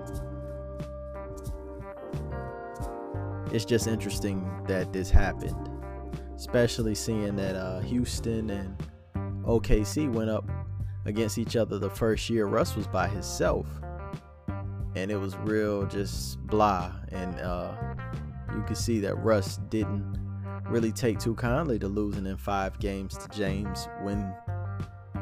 It's 3.51 3.65
just 3.65 3.87
interesting 3.87 4.49
that 4.67 4.93
this 4.93 5.09
happened, 5.09 5.69
especially 6.43 6.93
seeing 6.93 7.37
that 7.37 7.55
uh, 7.55 7.79
Houston 7.79 8.49
and 8.49 8.75
OKC 9.45 10.11
went 10.11 10.29
up 10.29 10.43
against 11.05 11.37
each 11.37 11.55
other 11.55 11.79
the 11.79 11.89
first 11.89 12.29
year 12.29 12.47
Russ 12.47 12.75
was 12.75 12.85
by 12.85 13.07
himself, 13.07 13.65
and 14.93 15.09
it 15.09 15.15
was 15.15 15.37
real 15.37 15.85
just 15.85 16.45
blah. 16.47 16.91
And 17.13 17.39
uh, 17.39 17.71
you 18.53 18.61
could 18.63 18.75
see 18.75 18.99
that 18.99 19.15
Russ 19.15 19.55
didn't 19.69 20.19
really 20.65 20.91
take 20.91 21.17
too 21.17 21.33
kindly 21.35 21.79
to 21.79 21.87
losing 21.87 22.25
in 22.25 22.35
five 22.35 22.77
games 22.77 23.17
to 23.19 23.29
James 23.29 23.87
when 24.01 24.35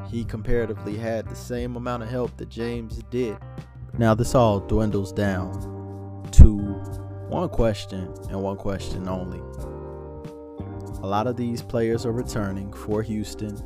he 0.09 0.23
comparatively 0.23 0.97
had 0.97 1.29
the 1.29 1.35
same 1.35 1.75
amount 1.75 2.01
of 2.01 2.09
help 2.09 2.35
that 2.37 2.49
James 2.49 3.03
did. 3.11 3.37
Now, 3.95 4.15
this 4.15 4.33
all 4.33 4.59
dwindles 4.59 5.13
down 5.13 6.27
to 6.31 6.57
one 7.29 7.49
question 7.49 8.11
and 8.31 8.41
one 8.41 8.57
question 8.57 9.07
only. 9.07 9.39
A 11.03 11.07
lot 11.07 11.25
of 11.25 11.35
these 11.35 11.63
players 11.63 12.05
are 12.05 12.11
returning 12.11 12.71
for 12.71 13.01
Houston. 13.01 13.57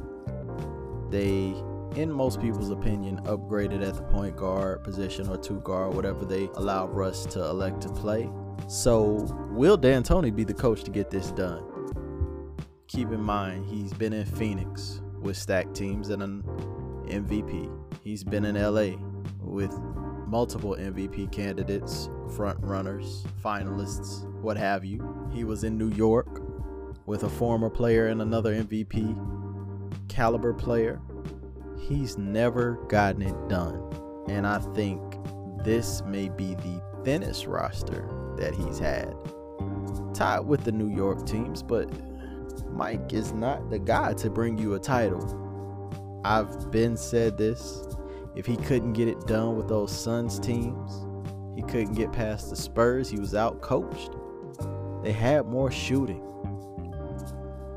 They, 1.09 1.53
in 1.99 2.09
most 2.09 2.39
people's 2.39 2.69
opinion, 2.69 3.17
upgraded 3.25 3.85
at 3.85 3.95
the 3.95 4.03
point 4.03 4.37
guard 4.37 4.85
position 4.85 5.27
or 5.27 5.37
two 5.37 5.59
guard, 5.59 5.93
whatever 5.93 6.23
they 6.23 6.49
allow 6.55 6.87
Russ 6.87 7.25
to 7.27 7.43
elect 7.43 7.81
to 7.81 7.89
play. 7.89 8.29
So, 8.67 9.27
will 9.51 9.77
D'Antoni 9.77 10.33
be 10.33 10.45
the 10.45 10.53
coach 10.53 10.85
to 10.85 10.91
get 10.91 11.09
this 11.09 11.31
done? 11.31 11.61
Keep 12.87 13.11
in 13.11 13.21
mind, 13.21 13.65
he's 13.65 13.91
been 13.91 14.13
in 14.13 14.25
Phoenix, 14.25 15.01
with 15.19 15.35
stacked 15.35 15.75
teams 15.75 16.11
and 16.11 16.23
an 16.23 16.41
MVP. 17.07 17.69
He's 18.01 18.23
been 18.23 18.45
in 18.45 18.55
LA 18.55 18.95
with 19.41 19.77
multiple 20.25 20.75
MVP 20.75 21.33
candidates, 21.33 22.09
front 22.35 22.59
runners, 22.61 23.25
finalists, 23.43 24.25
what 24.41 24.55
have 24.55 24.85
you. 24.85 25.29
He 25.33 25.43
was 25.43 25.65
in 25.65 25.77
New 25.77 25.89
York 25.89 26.44
with 27.05 27.23
a 27.23 27.29
former 27.29 27.69
player 27.69 28.07
and 28.07 28.21
another 28.21 28.53
MVP 28.53 29.17
caliber 30.09 30.53
player. 30.53 31.01
He's 31.79 32.17
never 32.17 32.73
gotten 32.87 33.21
it 33.21 33.49
done. 33.49 33.81
And 34.27 34.47
I 34.47 34.59
think 34.73 35.01
this 35.63 36.01
may 36.03 36.29
be 36.29 36.55
the 36.55 36.81
thinnest 37.03 37.45
roster 37.45 38.09
that 38.37 38.55
he's 38.55 38.79
had. 38.79 39.13
Tied 40.13 40.39
with 40.39 40.63
the 40.63 40.71
New 40.71 40.95
York 40.95 41.25
teams, 41.27 41.61
but 41.61 41.89
Mike 42.71 43.13
is 43.13 43.33
not 43.33 43.69
the 43.69 43.79
guy 43.79 44.13
to 44.15 44.29
bring 44.29 44.57
you 44.57 44.73
a 44.73 44.79
title. 44.79 46.21
I've 46.23 46.71
been 46.71 46.97
said 46.97 47.37
this. 47.37 47.85
If 48.35 48.45
he 48.45 48.57
couldn't 48.57 48.93
get 48.93 49.07
it 49.07 49.27
done 49.27 49.55
with 49.55 49.67
those 49.67 49.97
Suns 49.97 50.39
teams, 50.39 51.05
he 51.55 51.61
couldn't 51.61 51.93
get 51.93 52.11
past 52.11 52.49
the 52.49 52.55
Spurs. 52.55 53.09
He 53.09 53.19
was 53.19 53.35
out 53.35 53.61
coached. 53.61 54.15
They 55.03 55.11
had 55.11 55.45
more 55.45 55.71
shooting. 55.71 56.21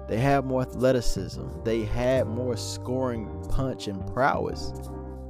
They 0.09 0.18
had 0.18 0.47
more 0.47 0.62
athleticism. 0.62 1.42
They 1.64 1.85
had 1.85 2.27
more 2.27 2.57
scoring 2.57 3.44
punch 3.51 3.88
and 3.88 4.07
prowess. 4.12 4.73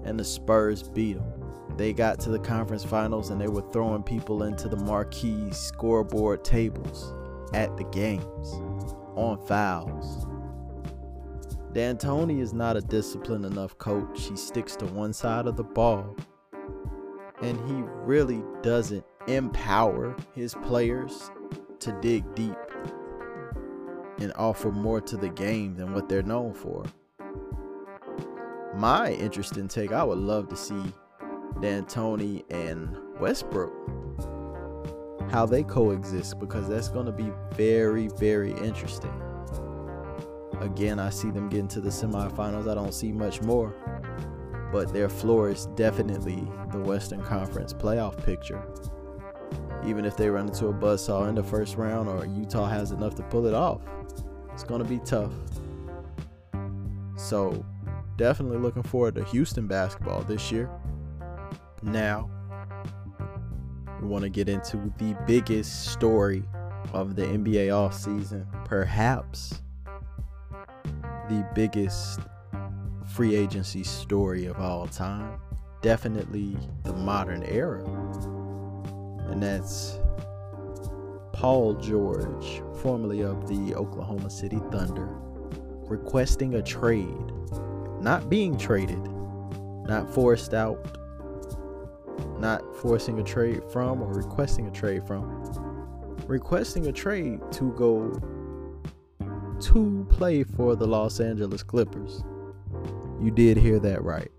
And 0.05 0.19
the 0.19 0.25
Spurs 0.25 0.83
beat 0.83 1.15
them. 1.15 1.33
They 1.77 1.93
got 1.93 2.21
to 2.21 2.31
the 2.31 2.39
conference 2.39 2.85
finals 2.85 3.31
and 3.31 3.41
they 3.41 3.49
were 3.49 3.65
throwing 3.73 4.03
people 4.03 4.45
into 4.45 4.69
the 4.69 4.77
marquee 4.77 5.51
scoreboard 5.53 6.45
tables 6.45 7.13
at 7.55 7.77
the 7.77 7.85
games 7.85 8.53
on 9.17 9.45
fouls. 9.47 10.27
D'Antoni 11.73 12.41
is 12.41 12.53
not 12.53 12.77
a 12.77 12.81
disciplined 12.81 13.45
enough 13.45 13.77
coach. 13.79 14.25
He 14.29 14.37
sticks 14.37 14.75
to 14.77 14.87
one 14.87 15.13
side 15.13 15.47
of 15.47 15.57
the 15.57 15.65
ball. 15.65 16.17
And 17.43 17.57
he 17.69 17.83
really 18.05 18.43
doesn't 18.63 19.05
empower 19.27 20.17
his 20.35 20.55
players 20.55 21.31
to 21.81 21.93
dig 22.01 22.35
deep 22.35 22.57
and 24.19 24.33
offer 24.37 24.71
more 24.71 25.01
to 25.01 25.17
the 25.17 25.29
game 25.29 25.75
than 25.77 25.95
what 25.95 26.09
they're 26.09 26.23
known 26.23 26.55
for. 26.55 26.85
My 28.75 29.13
interesting 29.13 29.69
take, 29.69 29.93
I 29.93 30.05
would 30.05 30.19
love 30.19 30.49
to 30.49 30.57
see 30.57 30.93
D'Antoni 31.61 32.45
and 32.51 32.97
Westbrook 33.19 33.73
how 35.31 35.45
they 35.45 35.63
coexist 35.63 36.39
because 36.39 36.69
that's 36.69 36.89
going 36.89 37.07
to 37.07 37.13
be 37.13 37.31
very, 37.53 38.09
very 38.19 38.53
interesting. 38.53 39.13
Again, 40.61 40.99
I 40.99 41.11
see 41.11 41.31
them 41.31 41.49
getting 41.49 41.69
to 41.69 41.81
the 41.81 41.91
semifinals. 41.91 42.69
I 42.69 42.75
don't 42.75 42.95
see 42.95 43.13
much 43.13 43.43
more, 43.43 43.75
but 44.73 44.93
their 44.93 45.09
floor 45.09 45.51
is 45.51 45.67
definitely 45.77 46.47
the 46.73 46.79
Western 46.79 47.23
Conference 47.23 47.73
playoff 47.73 48.23
picture. 48.25 48.63
Even 49.85 50.05
if 50.05 50.17
they 50.17 50.29
run 50.29 50.49
into 50.49 50.67
a 50.67 50.73
buzzsaw 50.73 51.29
in 51.29 51.35
the 51.35 51.43
first 51.43 51.77
round 51.77 52.09
or 52.09 52.27
Utah 52.27 52.69
has 52.69 52.91
enough 52.91 53.15
to 53.17 53.23
pull 53.25 53.47
it 53.47 53.55
off, 53.55 53.81
it's 54.53 54.65
going 54.65 54.83
to 54.83 54.89
be 54.89 54.99
tough. 55.01 55.33
So, 57.17 57.65
definitely 58.17 58.59
looking 58.59 58.83
forward 58.83 59.15
to 59.17 59.25
Houston 59.25 59.67
basketball 59.67 60.23
this 60.23 60.51
year. 60.51 60.71
Now, 61.83 62.31
we 64.01 64.09
want 64.09 64.23
to 64.23 64.29
get 64.29 64.49
into 64.49 64.93
the 64.99 65.17
biggest 65.27 65.93
story 65.93 66.43
of 66.93 67.17
the 67.17 67.23
NBA 67.23 67.69
offseason, 67.69 68.47
perhaps 68.65 69.63
the 71.29 71.47
biggest 71.55 72.21
free 73.07 73.35
agency 73.35 73.85
story 73.85 74.47
of 74.47 74.59
all 74.59 74.87
time. 74.87 75.41
Definitely 75.83 76.57
the 76.85 76.93
modern 76.93 77.43
era. 77.45 77.85
And 79.29 79.43
that's 79.43 79.99
Paul 81.33 81.75
George, 81.75 82.63
formerly 82.83 83.23
of 83.23 83.47
the 83.49 83.75
Oklahoma 83.75 84.31
City 84.31 84.61
Thunder, 84.71 85.09
requesting 85.89 86.55
a 86.55 86.63
trade. 86.63 87.33
Not 88.01 88.31
being 88.31 88.57
traded, 88.57 89.03
not 89.87 90.13
forced 90.13 90.55
out, 90.55 90.99
not 92.39 92.63
forcing 92.77 93.19
a 93.19 93.25
trade 93.25 93.63
from 93.73 94.03
or 94.03 94.13
requesting 94.13 94.67
a 94.69 94.71
trade 94.71 95.07
from. 95.07 95.45
Requesting 96.27 96.87
a 96.87 96.93
trade 96.93 97.41
to 97.53 97.73
go 97.73 98.13
to 99.61 100.07
play 100.11 100.45
for 100.45 100.77
the 100.77 100.87
Los 100.87 101.21
Angeles 101.21 101.63
Clippers. 101.63 102.23
You 103.21 103.31
did 103.31 103.57
hear 103.57 103.79
that 103.81 104.03
right. 104.05 104.31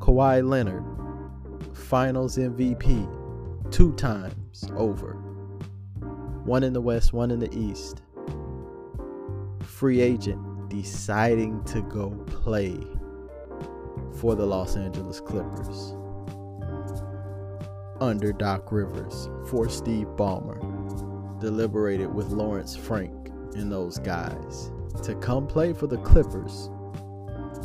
Kawhi 0.00 0.46
Leonard, 0.48 0.84
finals 1.72 2.36
MVP, 2.36 3.23
two 3.70 3.92
times 3.94 4.70
over. 4.76 5.14
One 6.44 6.62
in 6.62 6.72
the 6.72 6.80
West, 6.80 7.12
one 7.12 7.30
in 7.30 7.40
the 7.40 7.52
East. 7.56 8.02
Free 9.62 10.00
agent 10.00 10.68
deciding 10.68 11.62
to 11.64 11.82
go 11.82 12.10
play 12.26 12.78
for 14.20 14.34
the 14.34 14.46
Los 14.46 14.76
Angeles 14.76 15.20
Clippers. 15.20 15.94
Under 18.00 18.32
Doc 18.32 18.70
Rivers 18.70 19.28
for 19.48 19.68
Steve 19.68 20.08
Ballmer. 20.16 20.60
Deliberated 21.40 22.12
with 22.12 22.28
Lawrence 22.28 22.76
Frank 22.76 23.28
and 23.54 23.70
those 23.70 23.98
guys 23.98 24.70
to 25.02 25.14
come 25.16 25.46
play 25.46 25.72
for 25.72 25.86
the 25.86 25.98
Clippers, 25.98 26.70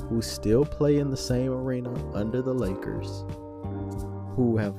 who 0.09 0.21
still 0.21 0.65
play 0.65 0.97
in 0.97 1.09
the 1.09 1.17
same 1.17 1.51
arena 1.51 1.93
under 2.13 2.41
the 2.41 2.53
Lakers, 2.53 3.23
who 4.35 4.57
have 4.57 4.75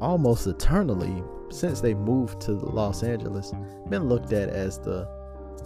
almost 0.00 0.46
eternally, 0.46 1.22
since 1.50 1.80
they 1.80 1.94
moved 1.94 2.40
to 2.42 2.52
Los 2.52 3.02
Angeles, 3.02 3.52
been 3.88 4.08
looked 4.08 4.32
at 4.32 4.48
as 4.48 4.78
the 4.78 5.08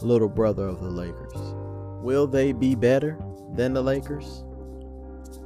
little 0.02 0.28
brother 0.28 0.66
of 0.66 0.80
the 0.80 0.90
Lakers. 0.90 1.54
Will 2.02 2.26
they 2.26 2.52
be 2.52 2.74
better 2.74 3.18
than 3.54 3.72
the 3.72 3.82
Lakers? 3.82 4.44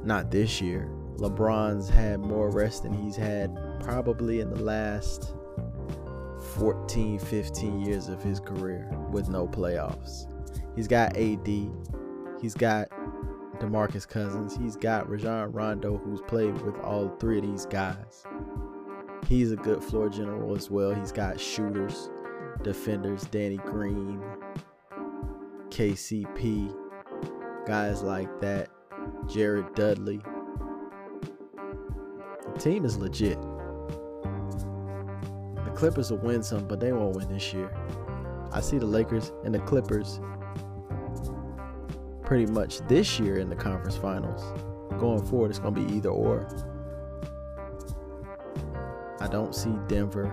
Not 0.03 0.31
this 0.31 0.61
year. 0.61 0.89
LeBron's 1.17 1.89
had 1.89 2.19
more 2.19 2.49
rest 2.49 2.83
than 2.83 2.93
he's 2.93 3.15
had 3.15 3.57
probably 3.81 4.39
in 4.39 4.49
the 4.49 4.61
last 4.61 5.33
14, 6.55 7.19
15 7.19 7.81
years 7.81 8.07
of 8.07 8.23
his 8.23 8.39
career 8.39 8.89
with 9.11 9.29
no 9.29 9.47
playoffs. 9.47 10.27
He's 10.75 10.87
got 10.87 11.17
AD, 11.17 11.47
he's 12.41 12.53
got 12.53 12.89
DeMarcus 13.59 14.07
Cousins, 14.07 14.55
he's 14.55 14.77
got 14.77 15.09
Rajon 15.09 15.51
Rondo, 15.51 15.97
who's 15.97 16.21
played 16.21 16.59
with 16.61 16.77
all 16.79 17.09
three 17.19 17.39
of 17.39 17.45
these 17.45 17.65
guys. 17.65 18.23
He's 19.27 19.51
a 19.51 19.55
good 19.55 19.83
floor 19.83 20.09
general 20.09 20.55
as 20.55 20.71
well. 20.71 20.93
He's 20.93 21.11
got 21.11 21.39
shooters, 21.39 22.09
defenders, 22.63 23.23
Danny 23.25 23.57
Green, 23.57 24.21
KCP, 25.69 26.75
guys 27.65 28.01
like 28.01 28.41
that, 28.41 28.69
Jared 29.27 29.75
Dudley. 29.75 30.21
The 32.53 32.59
team 32.59 32.85
is 32.85 32.97
legit. 32.97 33.39
The 35.63 35.71
Clippers 35.75 36.11
will 36.11 36.17
win 36.17 36.41
some, 36.41 36.67
but 36.67 36.79
they 36.79 36.91
won't 36.91 37.15
win 37.15 37.29
this 37.29 37.53
year. 37.53 37.71
I 38.51 38.61
see 38.61 38.79
the 38.79 38.87
Lakers 38.87 39.31
and 39.45 39.53
the 39.53 39.59
Clippers 39.59 40.19
pretty 42.23 42.51
much 42.51 42.79
this 42.87 43.19
year 43.19 43.37
in 43.37 43.49
the 43.49 43.55
conference 43.55 43.95
finals. 43.95 44.41
Going 44.99 45.23
forward, 45.25 45.51
it's 45.51 45.59
going 45.59 45.75
to 45.75 45.81
be 45.81 45.95
either 45.95 46.09
or. 46.09 46.47
I 49.21 49.27
don't 49.27 49.53
see 49.53 49.73
Denver 49.87 50.31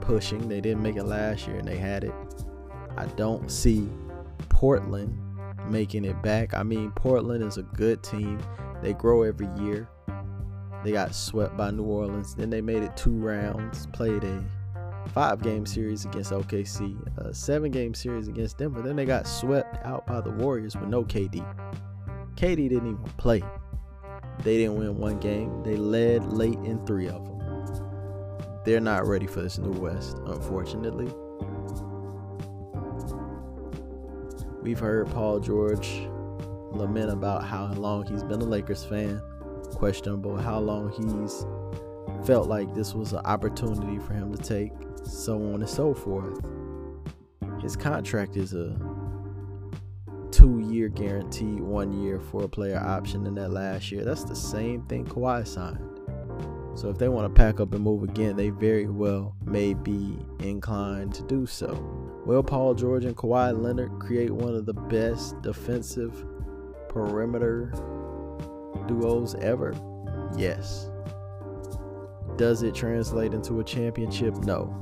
pushing. 0.00 0.48
They 0.48 0.60
didn't 0.60 0.82
make 0.82 0.96
it 0.96 1.04
last 1.04 1.46
year 1.46 1.58
and 1.58 1.66
they 1.66 1.76
had 1.76 2.04
it. 2.04 2.14
I 2.96 3.06
don't 3.06 3.50
see 3.50 3.88
Portland 4.48 5.18
making 5.68 6.04
it 6.04 6.22
back. 6.22 6.54
I 6.54 6.62
mean, 6.62 6.92
Portland 6.92 7.42
is 7.42 7.56
a 7.56 7.62
good 7.62 8.02
team. 8.02 8.40
They 8.82 8.92
grow 8.92 9.22
every 9.22 9.48
year. 9.58 9.88
They 10.84 10.92
got 10.92 11.14
swept 11.14 11.56
by 11.56 11.70
New 11.70 11.84
Orleans. 11.84 12.34
Then 12.34 12.50
they 12.50 12.60
made 12.60 12.82
it 12.82 12.96
two 12.96 13.10
rounds, 13.10 13.86
played 13.88 14.22
a 14.22 14.44
five 15.08 15.42
game 15.42 15.66
series 15.66 16.04
against 16.04 16.30
OKC, 16.30 17.18
a 17.18 17.34
seven 17.34 17.70
game 17.70 17.94
series 17.94 18.28
against 18.28 18.58
Denver. 18.58 18.82
Then 18.82 18.96
they 18.96 19.04
got 19.04 19.26
swept 19.26 19.84
out 19.84 20.06
by 20.06 20.20
the 20.20 20.30
Warriors 20.30 20.76
with 20.76 20.88
no 20.88 21.04
KD. 21.04 21.44
KD 22.36 22.68
didn't 22.68 22.86
even 22.86 23.02
play. 23.16 23.42
They 24.42 24.58
didn't 24.58 24.76
win 24.78 24.98
one 24.98 25.18
game. 25.18 25.62
They 25.62 25.76
led 25.76 26.32
late 26.32 26.58
in 26.58 26.84
three 26.86 27.08
of 27.08 27.24
them. 27.24 27.35
They're 28.66 28.80
not 28.80 29.06
ready 29.06 29.28
for 29.28 29.42
this 29.42 29.58
new 29.58 29.70
West, 29.70 30.18
unfortunately. 30.26 31.06
We've 34.60 34.80
heard 34.80 35.08
Paul 35.08 35.38
George 35.38 35.88
lament 36.72 37.12
about 37.12 37.44
how 37.44 37.72
long 37.74 38.04
he's 38.06 38.24
been 38.24 38.42
a 38.42 38.44
Lakers 38.44 38.84
fan. 38.84 39.22
Questionable 39.76 40.36
how 40.36 40.58
long 40.58 40.90
he's 40.90 41.46
felt 42.26 42.48
like 42.48 42.74
this 42.74 42.92
was 42.92 43.12
an 43.12 43.20
opportunity 43.20 44.00
for 44.00 44.14
him 44.14 44.34
to 44.34 44.42
take 44.42 44.72
so 45.04 45.36
on 45.36 45.60
and 45.60 45.68
so 45.68 45.94
forth. 45.94 46.40
His 47.62 47.76
contract 47.76 48.36
is 48.36 48.52
a 48.52 48.76
two 50.32 50.58
year 50.58 50.88
guarantee, 50.88 51.60
one 51.60 51.92
year 51.92 52.18
for 52.18 52.42
a 52.42 52.48
player 52.48 52.82
option 52.84 53.28
in 53.28 53.36
that 53.36 53.52
last 53.52 53.92
year. 53.92 54.04
That's 54.04 54.24
the 54.24 54.34
same 54.34 54.82
thing 54.86 55.04
Kawhi 55.04 55.46
signed. 55.46 55.95
So 56.76 56.90
if 56.90 56.98
they 56.98 57.08
want 57.08 57.26
to 57.26 57.40
pack 57.40 57.58
up 57.58 57.72
and 57.72 57.82
move 57.82 58.02
again, 58.02 58.36
they 58.36 58.50
very 58.50 58.86
well 58.86 59.34
may 59.46 59.72
be 59.72 60.18
inclined 60.40 61.14
to 61.14 61.22
do 61.22 61.46
so. 61.46 61.72
Will 62.26 62.42
Paul 62.42 62.74
George 62.74 63.06
and 63.06 63.16
Kawhi 63.16 63.58
Leonard 63.58 63.98
create 63.98 64.30
one 64.30 64.54
of 64.54 64.66
the 64.66 64.74
best 64.74 65.40
defensive 65.40 66.12
perimeter 66.90 67.72
duos 68.86 69.34
ever? 69.36 69.74
Yes. 70.36 70.90
Does 72.36 72.62
it 72.62 72.74
translate 72.74 73.32
into 73.32 73.58
a 73.60 73.64
championship? 73.64 74.36
No. 74.44 74.74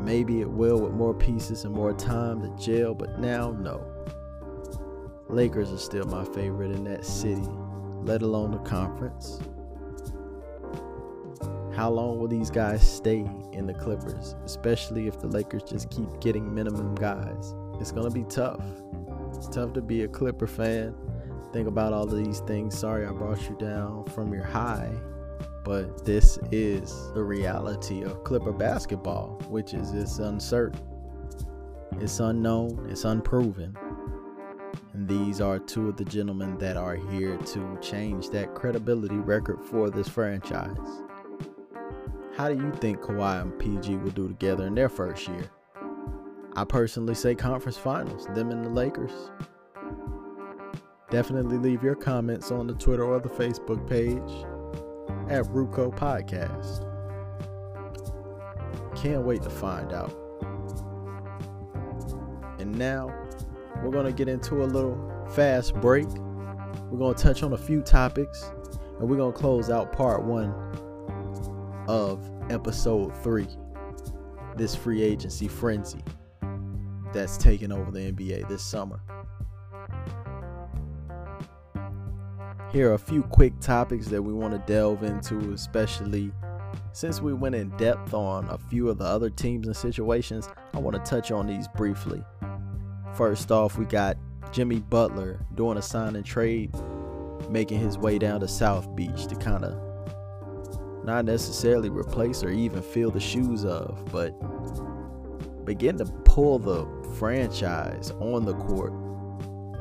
Maybe 0.00 0.40
it 0.40 0.48
will 0.48 0.80
with 0.80 0.92
more 0.92 1.14
pieces 1.14 1.64
and 1.64 1.74
more 1.74 1.92
time 1.92 2.42
to 2.42 2.64
gel, 2.64 2.94
but 2.94 3.18
now, 3.18 3.50
no. 3.50 3.84
Lakers 5.28 5.72
are 5.72 5.78
still 5.78 6.06
my 6.06 6.24
favorite 6.24 6.70
in 6.70 6.84
that 6.84 7.04
city, 7.04 7.48
let 8.02 8.22
alone 8.22 8.52
the 8.52 8.58
conference. 8.58 9.40
How 11.74 11.90
long 11.90 12.18
will 12.18 12.28
these 12.28 12.50
guys 12.50 12.86
stay 12.86 13.24
in 13.52 13.66
the 13.66 13.74
Clippers, 13.74 14.34
especially 14.44 15.06
if 15.06 15.20
the 15.20 15.28
Lakers 15.28 15.62
just 15.62 15.90
keep 15.90 16.08
getting 16.20 16.54
minimum 16.54 16.94
guys? 16.94 17.54
It's 17.80 17.92
going 17.92 18.08
to 18.08 18.14
be 18.14 18.24
tough. 18.24 18.64
It's 19.34 19.48
tough 19.48 19.72
to 19.74 19.80
be 19.80 20.02
a 20.02 20.08
Clipper 20.08 20.46
fan. 20.46 20.94
Think 21.52 21.68
about 21.68 21.92
all 21.92 22.04
of 22.04 22.16
these 22.16 22.40
things. 22.40 22.78
Sorry 22.78 23.06
I 23.06 23.12
brought 23.12 23.48
you 23.48 23.56
down 23.58 24.04
from 24.06 24.32
your 24.32 24.44
high 24.44 24.92
but 25.64 26.04
this 26.04 26.38
is 26.50 27.12
the 27.12 27.22
reality 27.22 28.02
of 28.02 28.24
Clipper 28.24 28.52
basketball, 28.52 29.40
which 29.48 29.74
is 29.74 29.92
it's 29.92 30.18
uncertain, 30.18 30.80
it's 32.00 32.18
unknown, 32.20 32.88
it's 32.90 33.04
unproven. 33.04 33.76
And 34.92 35.08
these 35.08 35.40
are 35.40 35.58
two 35.58 35.88
of 35.88 35.96
the 35.96 36.04
gentlemen 36.04 36.58
that 36.58 36.76
are 36.76 36.96
here 36.96 37.36
to 37.36 37.78
change 37.80 38.30
that 38.30 38.54
credibility 38.54 39.16
record 39.16 39.60
for 39.62 39.88
this 39.90 40.08
franchise. 40.08 40.76
How 42.36 42.48
do 42.48 42.54
you 42.54 42.72
think 42.80 43.00
Kawhi 43.00 43.42
and 43.42 43.58
PG 43.58 43.96
will 43.96 44.10
do 44.10 44.26
together 44.28 44.66
in 44.66 44.74
their 44.74 44.88
first 44.88 45.28
year? 45.28 45.50
I 46.56 46.64
personally 46.64 47.14
say 47.14 47.34
conference 47.34 47.76
finals, 47.76 48.26
them 48.34 48.50
and 48.50 48.64
the 48.64 48.70
Lakers. 48.70 49.30
Definitely 51.10 51.58
leave 51.58 51.82
your 51.82 51.94
comments 51.94 52.50
on 52.50 52.66
the 52.66 52.74
Twitter 52.74 53.04
or 53.04 53.20
the 53.20 53.28
Facebook 53.28 53.88
page 53.88 54.46
at 55.30 55.44
Ruco 55.52 55.94
Podcast. 55.96 56.86
Can't 58.96 59.22
wait 59.22 59.42
to 59.42 59.50
find 59.50 59.92
out. 59.92 60.16
And 62.58 62.76
now 62.76 63.14
we're 63.82 63.90
going 63.90 64.06
to 64.06 64.12
get 64.12 64.28
into 64.28 64.62
a 64.62 64.66
little 64.66 64.98
fast 65.34 65.74
break. 65.76 66.08
We're 66.08 66.98
going 66.98 67.14
to 67.14 67.22
touch 67.22 67.42
on 67.42 67.52
a 67.52 67.58
few 67.58 67.82
topics 67.82 68.50
and 68.98 69.08
we're 69.08 69.16
going 69.16 69.32
to 69.32 69.38
close 69.38 69.70
out 69.70 69.92
part 69.92 70.22
one 70.24 70.54
of 71.88 72.24
episode 72.50 73.16
three 73.22 73.48
this 74.56 74.74
free 74.74 75.02
agency 75.02 75.48
frenzy 75.48 76.04
that's 77.12 77.36
taking 77.36 77.72
over 77.72 77.90
the 77.90 78.12
NBA 78.12 78.48
this 78.48 78.62
summer. 78.62 79.02
Here 82.72 82.90
are 82.90 82.94
a 82.94 82.98
few 82.98 83.22
quick 83.22 83.58
topics 83.58 84.06
that 84.08 84.22
we 84.22 84.32
want 84.32 84.52
to 84.52 84.72
delve 84.72 85.02
into, 85.02 85.52
especially 85.52 86.30
since 86.92 87.20
we 87.20 87.32
went 87.32 87.54
in 87.54 87.70
depth 87.70 88.14
on 88.14 88.48
a 88.48 88.58
few 88.58 88.88
of 88.88 88.98
the 88.98 89.04
other 89.04 89.30
teams 89.30 89.66
and 89.66 89.76
situations. 89.76 90.48
I 90.72 90.78
want 90.78 90.94
to 90.94 91.10
touch 91.10 91.32
on 91.32 91.46
these 91.46 91.66
briefly. 91.76 92.22
First 93.20 93.52
off, 93.52 93.76
we 93.76 93.84
got 93.84 94.16
Jimmy 94.50 94.80
Butler 94.80 95.44
doing 95.54 95.76
a 95.76 95.82
sign 95.82 96.16
and 96.16 96.24
trade, 96.24 96.74
making 97.50 97.78
his 97.78 97.98
way 97.98 98.18
down 98.18 98.40
to 98.40 98.48
South 98.48 98.96
Beach 98.96 99.26
to 99.26 99.34
kind 99.34 99.62
of 99.62 101.04
not 101.04 101.26
necessarily 101.26 101.90
replace 101.90 102.42
or 102.42 102.48
even 102.48 102.80
fill 102.80 103.10
the 103.10 103.20
shoes 103.20 103.66
of, 103.66 104.02
but 104.10 104.30
begin 105.66 105.98
to 105.98 106.06
pull 106.24 106.58
the 106.58 106.86
franchise 107.18 108.10
on 108.20 108.46
the 108.46 108.54
court 108.54 108.94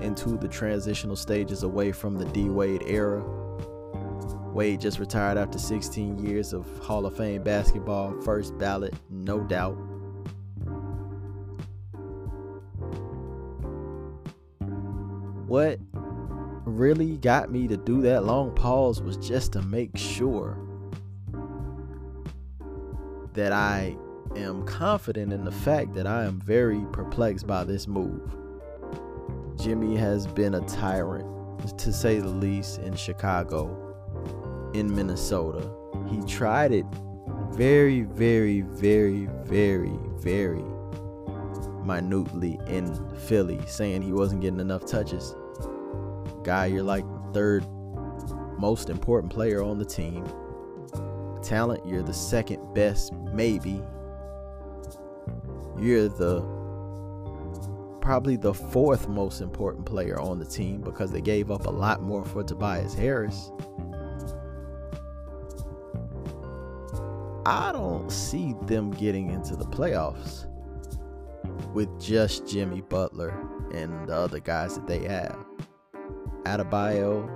into 0.02 0.38
the 0.38 0.50
transitional 0.50 1.16
stages 1.16 1.64
away 1.64 1.94
from 1.94 2.18
the 2.18 2.26
D 2.26 2.50
Wade 2.50 2.84
era. 2.88 3.24
Wade 4.52 4.82
just 4.82 5.00
retired 5.00 5.38
after 5.38 5.58
16 5.58 6.18
years 6.18 6.52
of 6.52 6.68
Hall 6.80 7.06
of 7.06 7.16
Fame 7.16 7.42
basketball, 7.42 8.20
first 8.20 8.58
ballot, 8.58 8.94
no 9.10 9.40
doubt. 9.40 9.78
What 15.50 15.80
really 16.66 17.18
got 17.18 17.52
me 17.52 17.68
to 17.70 17.76
do 17.76 18.04
that 18.04 18.24
long 18.24 18.54
pause 18.54 19.02
was 19.02 19.18
just 19.18 19.54
to 19.54 19.64
make 19.64 19.98
sure 19.98 20.60
that 23.34 23.52
I 23.52 23.98
am 24.36 24.64
confident 24.68 25.34
in 25.34 25.44
the 25.46 25.52
fact 25.52 25.96
that 25.96 26.06
I 26.06 26.26
am 26.26 26.40
very 26.40 26.86
perplexed 26.92 27.48
by 27.48 27.64
this 27.64 27.88
move. 27.88 28.22
Jimmy 29.56 29.96
has 29.96 30.28
been 30.28 30.54
a 30.54 30.62
tyrant, 30.68 31.26
to 31.80 31.92
say 31.92 32.20
the 32.20 32.28
least, 32.28 32.78
in 32.82 32.96
Chicago, 32.96 34.72
in 34.76 34.96
Minnesota. 34.96 35.68
He 36.12 36.22
tried 36.32 36.72
it 36.72 36.86
very, 37.54 38.02
very, 38.02 38.62
very, 38.62 39.28
very, 39.46 39.98
very 40.20 40.64
minutely 41.84 42.60
in 42.68 42.94
Philly, 43.18 43.60
saying 43.66 44.04
he 44.04 44.14
wasn't 44.14 44.42
getting 44.42 44.60
enough 44.60 44.86
touches. 44.86 45.34
Guy, 46.50 46.66
you're 46.66 46.82
like 46.82 47.06
the 47.06 47.32
third 47.32 47.66
most 48.58 48.90
important 48.90 49.32
player 49.32 49.62
on 49.62 49.78
the 49.78 49.86
team. 49.86 50.26
Talent, 51.44 51.86
you're 51.86 52.02
the 52.02 52.12
second 52.12 52.74
best, 52.74 53.14
maybe. 53.14 53.84
You're 55.78 56.10
the 56.10 56.42
probably 58.02 58.36
the 58.36 58.56
fourth 58.56 59.08
most 59.08 59.42
important 59.42 59.86
player 59.86 60.20
on 60.20 60.40
the 60.40 60.46
team 60.46 60.82
because 60.82 61.12
they 61.12 61.22
gave 61.22 61.52
up 61.52 61.68
a 61.68 61.70
lot 61.70 62.02
more 62.02 62.26
for 62.26 62.44
Tobias 62.44 62.96
Harris. 62.96 63.52
I 67.46 67.72
don't 67.72 68.12
see 68.12 68.56
them 68.64 68.90
getting 68.90 69.30
into 69.30 69.56
the 69.56 69.66
playoffs 69.66 70.48
with 71.76 72.02
just 72.02 72.48
Jimmy 72.48 72.82
Butler 72.82 73.40
and 73.72 74.10
the 74.10 74.16
other 74.16 74.40
guys 74.40 74.74
that 74.74 74.88
they 74.88 75.04
have. 75.04 75.49
Adebayo, 76.44 77.30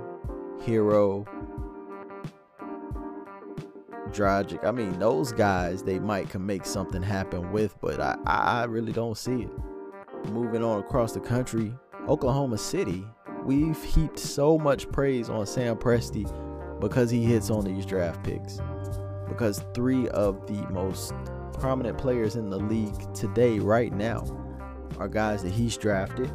Herro, 0.62 1.26
Dragic. 4.10 4.64
I 4.64 4.70
mean, 4.70 4.98
those 4.98 5.32
guys 5.32 5.82
they 5.82 5.98
might 5.98 6.30
can 6.30 6.44
make 6.44 6.64
something 6.64 7.02
happen 7.02 7.52
with, 7.52 7.76
but 7.80 8.00
I, 8.00 8.16
I 8.26 8.64
really 8.64 8.92
don't 8.92 9.16
see 9.16 9.42
it 9.42 9.50
moving 10.30 10.62
on 10.62 10.80
across 10.80 11.12
the 11.12 11.20
country, 11.20 11.74
Oklahoma 12.08 12.58
City, 12.58 13.04
we've 13.44 13.82
heaped 13.82 14.18
so 14.18 14.58
much 14.58 14.90
praise 14.90 15.28
on 15.28 15.46
Sam 15.46 15.76
Presti 15.76 16.30
because 16.80 17.10
he 17.10 17.24
hits 17.24 17.50
on 17.50 17.64
these 17.64 17.86
draft 17.86 18.22
picks. 18.24 18.60
Because 19.28 19.64
three 19.74 20.08
of 20.08 20.46
the 20.46 20.66
most 20.70 21.14
prominent 21.54 21.98
players 21.98 22.36
in 22.36 22.50
the 22.50 22.58
league 22.58 23.14
today, 23.14 23.58
right 23.58 23.92
now, 23.92 24.24
are 24.98 25.08
guys 25.08 25.42
that 25.42 25.52
he's 25.52 25.76
drafted. 25.76 26.30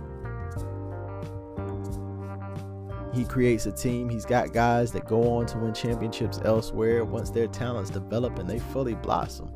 He 3.13 3.25
creates 3.25 3.65
a 3.65 3.71
team. 3.71 4.09
He's 4.09 4.25
got 4.25 4.53
guys 4.53 4.91
that 4.91 5.07
go 5.07 5.37
on 5.37 5.45
to 5.47 5.57
win 5.57 5.73
championships 5.73 6.39
elsewhere 6.43 7.03
once 7.03 7.29
their 7.31 7.47
talents 7.47 7.89
develop 7.89 8.37
and 8.39 8.49
they 8.49 8.59
fully 8.59 8.95
blossom. 8.95 9.47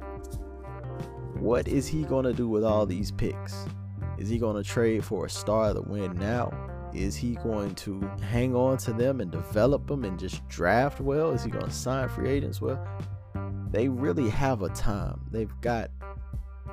What 1.35 1.67
is 1.67 1.87
he 1.87 2.03
going 2.03 2.25
to 2.25 2.33
do 2.33 2.47
with 2.47 2.63
all 2.63 2.85
these 2.85 3.11
picks? 3.11 3.65
Is 4.17 4.29
he 4.29 4.37
going 4.37 4.55
to 4.55 4.67
trade 4.67 5.03
for 5.03 5.25
a 5.25 5.29
star 5.29 5.73
to 5.73 5.81
win 5.81 6.13
now? 6.13 6.51
Is 6.93 7.15
he 7.15 7.35
going 7.35 7.73
to 7.75 7.99
hang 8.21 8.55
on 8.55 8.77
to 8.77 8.93
them 8.93 9.19
and 9.19 9.31
develop 9.31 9.87
them 9.87 10.03
and 10.03 10.17
just 10.17 10.47
draft 10.47 11.01
well? 11.01 11.31
Is 11.31 11.43
he 11.43 11.49
going 11.49 11.65
to 11.65 11.71
sign 11.71 12.07
free 12.09 12.29
agents 12.29 12.61
well? 12.61 12.85
They 13.71 13.89
really 13.89 14.29
have 14.29 14.61
a 14.61 14.69
time. 14.69 15.19
They've 15.31 15.53
got 15.61 15.89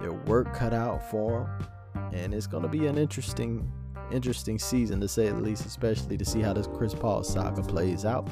their 0.00 0.12
work 0.12 0.54
cut 0.54 0.74
out 0.74 1.10
for 1.10 1.50
them, 1.94 2.12
and 2.12 2.34
it's 2.34 2.46
going 2.46 2.62
to 2.62 2.68
be 2.68 2.86
an 2.86 2.98
interesting, 2.98 3.72
interesting 4.12 4.58
season 4.58 5.00
to 5.00 5.08
say 5.08 5.28
the 5.28 5.34
least, 5.34 5.66
especially 5.66 6.16
to 6.16 6.24
see 6.24 6.40
how 6.40 6.52
this 6.52 6.66
Chris 6.66 6.94
Paul 6.94 7.22
saga 7.22 7.62
plays 7.62 8.04
out. 8.04 8.28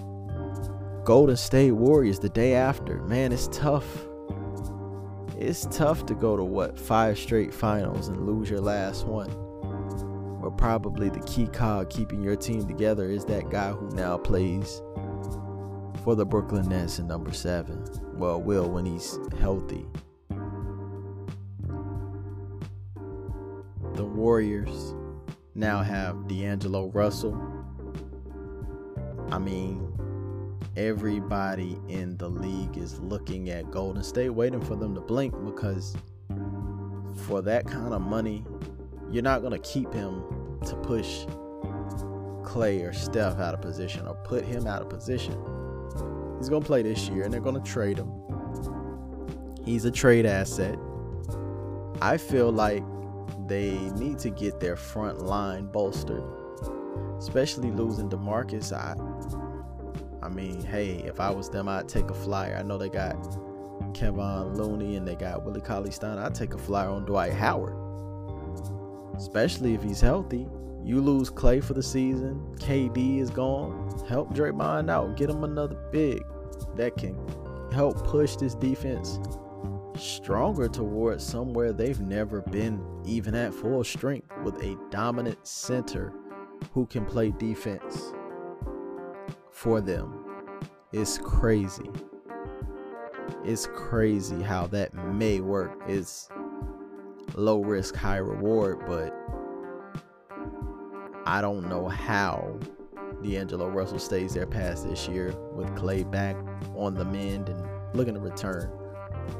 Golden 1.04 1.36
State 1.36 1.72
Warriors 1.72 2.18
the 2.18 2.28
day 2.28 2.54
after. 2.54 3.02
Man, 3.02 3.32
it's 3.32 3.48
tough 3.48 3.86
it's 5.40 5.66
tough 5.70 6.04
to 6.06 6.16
go 6.16 6.36
to 6.36 6.42
what 6.42 6.76
five 6.76 7.16
straight 7.16 7.54
finals 7.54 8.08
and 8.08 8.26
lose 8.26 8.50
your 8.50 8.60
last 8.60 9.06
one. 9.06 9.30
But 10.42 10.58
probably 10.58 11.10
the 11.10 11.20
key 11.20 11.46
cog 11.46 11.90
keeping 11.90 12.24
your 12.24 12.34
team 12.34 12.66
together 12.66 13.08
is 13.08 13.24
that 13.26 13.48
guy 13.48 13.70
who 13.70 13.88
now 13.94 14.18
plays 14.18 14.82
for 16.02 16.16
the 16.16 16.26
Brooklyn 16.26 16.68
Nets 16.68 16.98
in 16.98 17.06
number 17.06 17.32
seven. 17.32 17.84
Well, 18.14 18.42
will 18.42 18.68
when 18.68 18.84
he's 18.84 19.16
healthy. 19.38 19.86
The 23.94 24.04
Warriors 24.04 24.92
now 25.59 25.82
have 25.82 26.28
D'Angelo 26.28 26.86
Russell. 26.90 27.36
I 29.30 29.38
mean, 29.38 29.92
everybody 30.76 31.78
in 31.88 32.16
the 32.16 32.28
league 32.28 32.78
is 32.78 33.00
looking 33.00 33.50
at 33.50 33.70
Golden 33.70 34.02
State, 34.04 34.30
waiting 34.30 34.61
for 34.61 34.76
them 34.76 34.94
to 34.94 35.00
blink 35.00 35.34
because 35.44 35.96
for 37.26 37.42
that 37.42 37.66
kind 37.66 37.92
of 37.92 38.00
money, 38.00 38.44
you're 39.11 39.24
not 39.24 39.40
going 39.40 39.52
to 39.52 39.59
keep 39.59 39.92
him 39.92 40.22
to 40.64 40.76
push 40.76 41.24
Clay 42.44 42.82
or 42.82 42.92
Steph 42.92 43.38
out 43.38 43.52
of 43.54 43.61
position 43.61 44.06
or 44.06 44.14
put 44.14 44.44
him 44.44 44.66
out 44.66 44.80
of 44.80 44.88
position. 44.88 45.34
He's 46.38 46.48
going 46.48 46.62
to 46.62 46.66
play 46.66 46.82
this 46.82 47.09
year 47.09 47.24
and 47.24 47.32
they're 47.32 47.40
going 47.40 47.61
to 47.61 47.70
trade 47.70 47.98
him. 47.98 48.12
He's 49.64 49.84
a 49.84 49.90
trade 49.90 50.24
asset. 50.24 50.78
I 52.00 52.16
feel 52.16 52.52
like 52.52 52.84
they 53.49 53.72
need 53.96 54.18
to 54.20 54.30
get 54.30 54.61
their 54.61 54.76
front 54.76 55.22
line 55.22 55.66
bolstered, 55.66 56.22
especially 57.18 57.70
losing 57.70 58.09
DeMarcus. 58.09 58.72
I, 58.72 58.94
I 60.24 60.28
mean, 60.28 60.62
hey, 60.62 61.03
if 61.07 61.18
I 61.20 61.30
was 61.30 61.49
them, 61.49 61.68
I'd 61.68 61.88
take 61.88 62.11
a 62.11 62.14
flyer. 62.14 62.57
I 62.57 62.62
know 62.62 62.76
they 62.76 62.90
got 62.90 63.16
Kevon 63.94 64.57
Looney 64.57 64.96
and 64.96 65.09
they 65.09 65.14
got 65.14 65.44
Willie 65.44 65.61
Cauley 65.61 65.90
Stein. 65.90 66.18
I'd 66.18 66.34
take 66.34 66.55
a 66.55 66.59
flyer 66.59 66.90
on 66.90 67.05
Dwight 67.05 67.32
Howard, 67.32 67.74
especially 69.16 69.74
if 69.74 69.82
he's 69.82 70.01
healthy. 70.01 70.46
You 70.84 71.01
lose 71.01 71.28
Clay 71.30 71.61
for 71.61 71.74
the 71.74 71.82
season. 71.82 72.40
KD 72.59 73.20
is 73.20 73.30
gone. 73.30 74.05
Help 74.09 74.34
Draymond 74.34 74.90
out. 74.90 75.16
Get 75.16 75.28
him 75.30 75.44
another 75.44 75.76
big 75.90 76.22
that 76.76 76.96
can 76.96 77.16
help 77.72 78.03
push 78.07 78.36
this 78.36 78.55
defense 78.55 79.18
stronger 79.99 80.68
towards 80.68 81.24
somewhere 81.24 81.72
they've 81.72 82.01
never 82.01 82.40
been, 82.42 82.80
even 83.05 83.34
at 83.34 83.53
full 83.53 83.84
strength, 83.84 84.28
with 84.42 84.62
a 84.62 84.78
dominant 84.90 85.46
center 85.46 86.12
who 86.72 86.86
can 86.86 87.05
play 87.05 87.30
defense 87.32 88.12
for 89.51 89.80
them. 89.80 90.24
It's 90.92 91.18
crazy. 91.18 91.90
It's 93.44 93.66
crazy 93.66 94.42
how 94.42 94.66
that 94.68 94.94
may 94.94 95.40
work. 95.40 95.82
It's 95.86 96.28
low 97.34 97.61
risk, 97.62 97.94
high 97.94 98.16
reward, 98.18 98.86
but 98.86 99.14
I 101.26 101.40
don't 101.40 101.68
know 101.68 101.88
how 101.88 102.59
D'Angelo 103.22 103.68
Russell 103.68 103.99
stays 103.99 104.34
there 104.34 104.46
past 104.46 104.88
this 104.88 105.09
year 105.09 105.34
with 105.53 105.74
Clay 105.76 106.05
back 106.05 106.36
on 106.74 106.94
the 106.94 107.05
mend 107.05 107.49
and 107.49 107.66
looking 107.94 108.14
to 108.14 108.20
return 108.20 108.70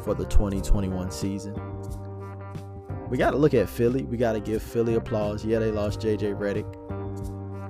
for 0.05 0.15
the 0.15 0.25
2021 0.27 1.11
season. 1.11 1.55
We 3.09 3.17
got 3.17 3.31
to 3.31 3.37
look 3.37 3.55
at 3.55 3.69
Philly. 3.69 4.05
We 4.05 4.17
got 4.17 4.33
to 4.33 4.41
give 4.41 4.63
Philly 4.63 4.95
applause. 4.95 5.45
Yeah, 5.45 5.59
they 5.59 5.71
lost 5.71 6.01
JJ 6.01 6.39
Redick. 6.39 6.67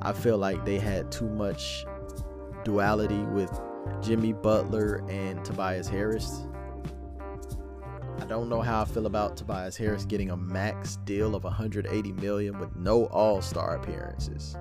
I 0.02 0.12
feel 0.12 0.38
like 0.38 0.64
they 0.64 0.78
had 0.78 1.12
too 1.12 1.28
much 1.28 1.86
duality 2.64 3.22
with 3.24 3.50
Jimmy 4.02 4.32
Butler 4.32 5.04
and 5.08 5.44
Tobias 5.44 5.88
Harris. 5.88 6.46
I 8.20 8.24
don't 8.24 8.48
know 8.48 8.60
how 8.60 8.82
I 8.82 8.84
feel 8.84 9.06
about 9.06 9.36
Tobias 9.36 9.76
Harris 9.76 10.04
getting 10.04 10.30
a 10.30 10.36
max 10.36 10.96
deal 11.04 11.34
of 11.36 11.44
180 11.44 12.12
million 12.12 12.58
with 12.58 12.74
no 12.74 13.06
All-Star 13.06 13.76
appearances 13.76 14.56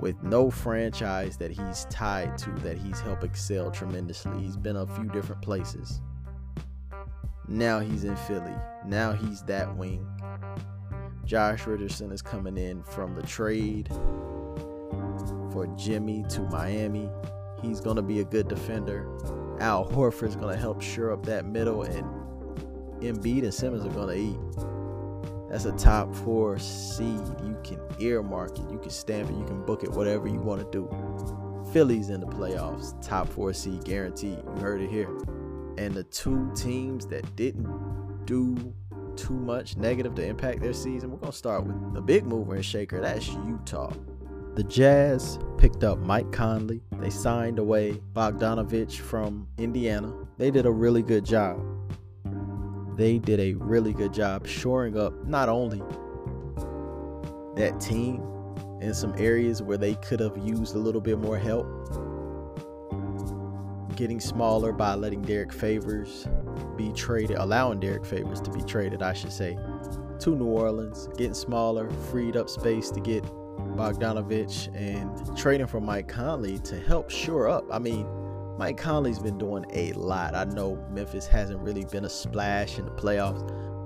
with 0.00 0.22
no 0.22 0.50
franchise 0.50 1.36
that 1.36 1.50
he's 1.50 1.86
tied 1.90 2.36
to 2.38 2.50
that 2.60 2.78
he's 2.78 3.00
helped 3.00 3.24
excel 3.24 3.70
tremendously. 3.70 4.40
He's 4.40 4.56
been 4.56 4.76
a 4.76 4.86
few 4.86 5.04
different 5.04 5.42
places. 5.42 6.00
Now 7.48 7.80
he's 7.80 8.04
in 8.04 8.16
Philly. 8.16 8.54
Now 8.86 9.12
he's 9.12 9.42
that 9.42 9.76
wing. 9.76 10.06
Josh 11.24 11.66
Richardson 11.66 12.12
is 12.12 12.22
coming 12.22 12.56
in 12.56 12.82
from 12.82 13.14
the 13.14 13.22
trade 13.22 13.88
for 15.52 15.66
Jimmy 15.76 16.24
to 16.30 16.40
Miami. 16.42 17.08
He's 17.62 17.80
going 17.80 17.96
to 17.96 18.02
be 18.02 18.20
a 18.20 18.24
good 18.24 18.48
defender. 18.48 19.06
Al 19.60 19.88
Horford 19.90 20.28
is 20.28 20.36
going 20.36 20.54
to 20.54 20.60
help 20.60 20.80
shore 20.80 21.12
up 21.12 21.26
that 21.26 21.44
middle, 21.44 21.82
and 21.82 22.04
Embiid 23.00 23.42
and 23.42 23.52
Simmons 23.52 23.84
are 23.84 23.90
going 23.90 24.08
to 24.08 24.22
eat. 24.22 24.69
That's 25.50 25.64
a 25.64 25.72
top 25.72 26.14
four 26.14 26.58
seed. 26.60 27.20
You 27.42 27.58
can 27.64 27.80
earmark 27.98 28.58
it, 28.58 28.70
you 28.70 28.78
can 28.78 28.90
stamp 28.90 29.30
it, 29.30 29.36
you 29.36 29.44
can 29.44 29.64
book 29.66 29.82
it, 29.82 29.90
whatever 29.90 30.28
you 30.28 30.38
want 30.38 30.60
to 30.60 30.70
do. 30.70 30.88
Phillies 31.72 32.10
in 32.10 32.20
the 32.20 32.26
playoffs, 32.26 32.94
top 33.06 33.28
four 33.28 33.52
seed 33.52 33.84
guaranteed. 33.84 34.38
You 34.38 34.60
heard 34.60 34.80
it 34.80 34.90
here. 34.90 35.10
And 35.76 35.92
the 35.92 36.04
two 36.04 36.52
teams 36.54 37.06
that 37.06 37.34
didn't 37.34 38.26
do 38.26 38.72
too 39.16 39.34
much 39.34 39.76
negative 39.76 40.14
to 40.14 40.24
impact 40.24 40.60
their 40.60 40.72
season, 40.72 41.10
we're 41.10 41.18
going 41.18 41.32
to 41.32 41.38
start 41.38 41.64
with 41.64 41.94
the 41.94 42.00
big 42.00 42.24
mover 42.24 42.54
and 42.54 42.64
shaker. 42.64 43.00
That's 43.00 43.28
Utah. 43.28 43.92
The 44.54 44.64
Jazz 44.64 45.38
picked 45.58 45.82
up 45.82 45.98
Mike 45.98 46.30
Conley. 46.30 46.80
They 46.98 47.10
signed 47.10 47.58
away 47.58 48.00
Bogdanovich 48.12 48.98
from 48.98 49.48
Indiana. 49.58 50.12
They 50.38 50.50
did 50.50 50.66
a 50.66 50.70
really 50.70 51.02
good 51.02 51.24
job 51.24 51.60
they 53.00 53.18
did 53.18 53.40
a 53.40 53.54
really 53.54 53.94
good 53.94 54.12
job 54.12 54.46
shoring 54.46 54.98
up 54.98 55.14
not 55.24 55.48
only 55.48 55.78
that 57.56 57.80
team 57.80 58.22
in 58.82 58.92
some 58.92 59.14
areas 59.16 59.62
where 59.62 59.78
they 59.78 59.94
could 59.96 60.20
have 60.20 60.36
used 60.36 60.74
a 60.74 60.78
little 60.78 61.00
bit 61.00 61.18
more 61.18 61.38
help, 61.38 61.66
getting 63.96 64.20
smaller 64.20 64.70
by 64.70 64.94
letting 64.94 65.22
Derrick 65.22 65.50
Favors 65.50 66.28
be 66.76 66.92
traded, 66.92 67.38
allowing 67.38 67.80
Derrick 67.80 68.04
Favors 68.04 68.40
to 68.42 68.50
be 68.50 68.60
traded, 68.62 69.02
I 69.02 69.14
should 69.14 69.32
say, 69.32 69.58
to 70.20 70.36
New 70.36 70.46
Orleans, 70.46 71.08
getting 71.16 71.32
smaller, 71.32 71.90
freed 72.10 72.36
up 72.36 72.50
space 72.50 72.90
to 72.90 73.00
get 73.00 73.24
Bogdanovich 73.76 74.68
and 74.74 75.36
trading 75.38 75.66
for 75.66 75.80
Mike 75.80 76.08
Conley 76.08 76.58
to 76.60 76.78
help 76.78 77.08
shore 77.08 77.48
up. 77.48 77.64
I 77.72 77.78
mean, 77.78 78.06
Mike 78.60 78.76
Conley's 78.76 79.18
been 79.18 79.38
doing 79.38 79.64
a 79.72 79.94
lot. 79.94 80.34
I 80.34 80.44
know 80.44 80.76
Memphis 80.90 81.26
hasn't 81.26 81.60
really 81.60 81.86
been 81.86 82.04
a 82.04 82.10
splash 82.10 82.78
in 82.78 82.84
the 82.84 82.90
playoffs. 82.90 83.42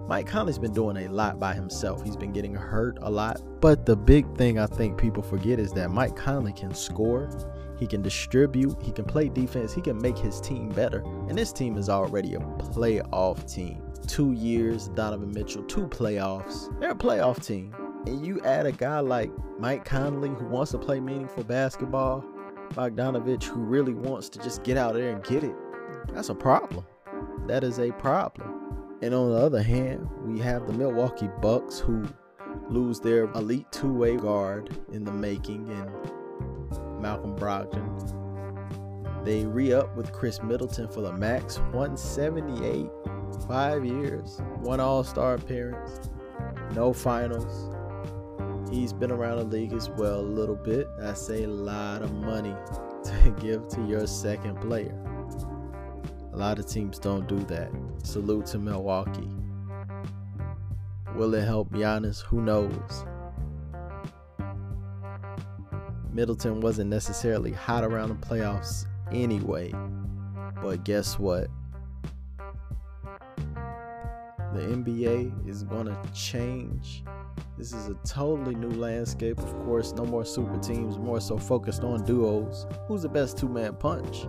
Mike 0.09 0.27
Conley's 0.27 0.59
been 0.59 0.73
doing 0.73 0.97
a 0.97 1.09
lot 1.09 1.39
by 1.39 1.55
himself. 1.55 2.03
He's 2.03 2.17
been 2.17 2.33
getting 2.33 2.57
hurt 2.57 2.99
a 3.03 3.09
lot. 3.09 3.41
But 3.61 3.87
the 3.87 3.95
big 3.95 4.37
thing 4.37 4.59
I 4.59 4.67
think 4.67 4.99
people 4.99 5.23
forget 5.23 5.61
is 5.61 5.71
that 5.75 5.93
Mike 5.93 6.17
Conley 6.17 6.53
can 6.53 6.75
score, 6.75 7.31
he 7.79 7.87
can 7.87 8.03
distribute, 8.03 8.77
he 8.83 8.91
can 8.91 9.05
play 9.05 9.29
defense, 9.29 9.73
he 9.73 9.81
can 9.81 9.97
make 10.03 10.19
his 10.19 10.41
team 10.41 10.71
better. 10.71 11.05
And 11.29 11.39
this 11.39 11.53
team 11.53 11.77
is 11.77 11.89
already 11.89 12.35
a 12.35 12.41
playoff 12.41 13.49
team. 13.49 13.81
Two 14.09 14.33
years, 14.33 14.89
Donovan 14.89 15.31
Mitchell, 15.31 15.63
two 15.63 15.87
playoffs. 15.87 16.69
They're 16.81 16.91
a 16.91 16.97
playoff 16.97 17.47
team. 17.47 17.73
And 18.07 18.27
you 18.27 18.41
add 18.41 18.67
a 18.67 18.73
guy 18.73 18.99
like 18.99 19.31
Mike 19.57 19.85
Conley 19.85 20.31
who 20.31 20.47
wants 20.47 20.73
to 20.73 20.79
play 20.79 20.99
meaningful 20.99 21.45
basketball, 21.45 22.25
Bogdanovich 22.75 23.45
who 23.45 23.61
really 23.61 23.95
wants 23.95 24.29
to 24.31 24.39
just 24.41 24.63
get 24.65 24.77
out 24.77 24.95
there 24.95 25.15
and 25.15 25.25
get 25.25 25.45
it, 25.45 25.55
that's 26.13 26.29
a 26.29 26.35
problem. 26.35 26.85
That 27.47 27.65
is 27.65 27.79
a 27.79 27.93
problem. 27.93 28.99
And 29.03 29.15
on 29.15 29.31
the 29.31 29.37
other 29.37 29.63
hand, 29.63 30.09
we 30.23 30.39
have 30.41 30.67
the 30.67 30.73
Milwaukee 30.73 31.29
Bucks 31.41 31.79
who 31.79 32.07
lose 32.69 33.01
their 33.01 33.25
elite 33.33 33.71
two-way 33.71 34.17
guard 34.17 34.77
in 34.93 35.05
the 35.05 35.13
making 35.13 35.69
and 35.71 37.01
Malcolm 37.01 37.37
Brogdon. 37.37 39.25
They 39.25 39.45
re-up 39.45 39.97
with 39.97 40.13
Khris 40.13 40.43
Middleton 40.43 40.89
for 40.89 41.01
the 41.01 41.13
max, 41.13 41.59
178, 41.73 42.89
five 43.49 43.85
years, 43.85 44.41
one 44.61 44.81
All-Star 44.81 45.35
appearance, 45.35 46.11
no 46.75 46.93
finals, 46.93 47.74
he's 48.71 48.93
been 48.93 49.11
around 49.11 49.39
the 49.39 49.45
league 49.45 49.73
as 49.73 49.89
well 49.91 50.21
a 50.21 50.23
little 50.23 50.57
bit. 50.57 50.89
That's 50.99 51.29
a 51.31 51.47
lot 51.47 52.03
of 52.03 52.13
money 52.13 52.55
to 53.05 53.31
give 53.41 53.69
to 53.69 53.85
your 53.87 54.07
second 54.07 54.61
player. 54.61 54.99
A 56.33 56.37
lot 56.37 56.59
of 56.59 56.67
teams 56.67 56.99
don't 56.99 57.29
do 57.29 57.39
that. 57.45 57.71
Salute 58.03 58.47
to 58.47 58.59
Milwaukee. 58.59 59.31
Will 61.15 61.35
it 61.35 61.45
help 61.45 61.71
Giannis? 61.71 62.23
Who 62.23 62.41
knows? 62.41 63.05
Middleton 66.13 66.61
wasn't 66.61 66.91
necessarily 66.91 67.53
hot 67.53 67.85
around 67.85 68.09
the 68.09 68.27
playoffs 68.27 68.87
anyway. 69.13 69.73
But 70.61 70.85
guess 70.85 71.19
what? 71.19 71.49
The 74.55 74.61
NBA 74.61 75.49
is 75.49 75.65
going 75.65 75.87
to 75.87 75.99
change 76.13 77.05
this 77.57 77.73
is 77.73 77.89
a 77.89 77.95
totally 78.07 78.55
new 78.55 78.71
landscape, 78.71 79.39
of 79.39 79.53
course. 79.65 79.93
No 79.93 80.05
more 80.05 80.25
super 80.25 80.59
teams, 80.59 80.99
more 80.99 81.21
so 81.21 81.39
focused 81.39 81.85
on 81.85 82.05
duos. 82.05 82.67
Who's 82.89 83.03
the 83.03 83.09
best 83.09 83.39
two 83.39 83.49
man 83.49 83.75
punch? 83.77 84.27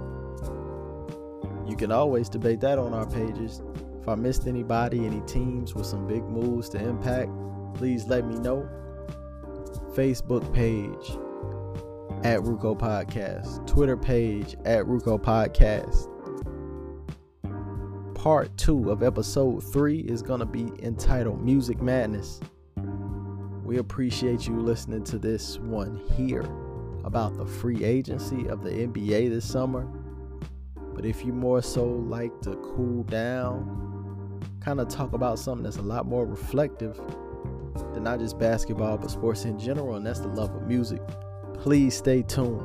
You 1.68 1.76
can 1.76 1.92
always 1.92 2.30
debate 2.30 2.62
that 2.62 2.78
on 2.78 2.94
our 2.94 3.08
pages. 3.08 3.62
If 4.00 4.08
I 4.08 4.16
missed 4.16 4.46
anybody, 4.46 5.06
any 5.06 5.22
teams 5.22 5.74
with 5.74 5.88
some 5.88 6.06
big 6.06 6.24
moves 6.24 6.70
to 6.70 6.78
impact, 6.78 7.32
please 7.74 8.06
let 8.06 8.26
me 8.26 8.36
know. 8.36 8.70
Facebook 9.96 10.54
page 10.54 11.18
at 12.24 12.40
Ruco 12.42 12.78
Podcast, 12.78 13.66
Twitter 13.66 13.98
page 13.98 14.56
at 14.66 14.86
Ruco 14.86 15.20
Podcast. 15.20 16.12
Part 18.14 18.56
two 18.58 18.92
of 18.92 19.02
episode 19.02 19.62
three 19.62 20.00
is 20.02 20.22
going 20.22 20.40
to 20.40 20.46
be 20.46 20.72
entitled 20.84 21.44
Music 21.44 21.82
Madness. 21.82 22.40
We 23.66 23.80
appreciate 23.80 24.48
you 24.48 24.60
listening 24.60 25.04
to 25.06 25.18
this 25.18 25.58
one 25.58 26.00
here 26.16 26.48
about 27.04 27.36
the 27.36 27.48
free 27.48 27.84
agency 27.84 28.48
of 28.48 28.64
the 28.64 28.70
NBA 28.70 29.30
this 29.30 29.44
summer. 29.44 29.88
But 30.94 31.04
if 31.04 31.26
you 31.26 31.34
more 31.34 31.64
so 31.64 31.84
like 31.84 32.40
to 32.42 32.56
cool 32.58 33.02
down, 33.06 34.40
kind 34.60 34.80
of 34.80 34.88
talk 34.88 35.14
about 35.14 35.40
something 35.40 35.64
that's 35.64 35.78
a 35.78 35.82
lot 35.82 36.06
more 36.06 36.28
reflective 36.28 37.02
than 37.92 38.04
not 38.04 38.20
just 38.20 38.38
basketball, 38.38 39.00
but 39.00 39.10
sports 39.10 39.46
in 39.46 39.58
general, 39.58 39.96
and 39.96 40.06
that's 40.06 40.20
the 40.20 40.28
love 40.28 40.54
of 40.56 40.68
music, 40.68 41.02
please 41.56 41.98
stay 41.98 42.22
tuned. 42.22 42.62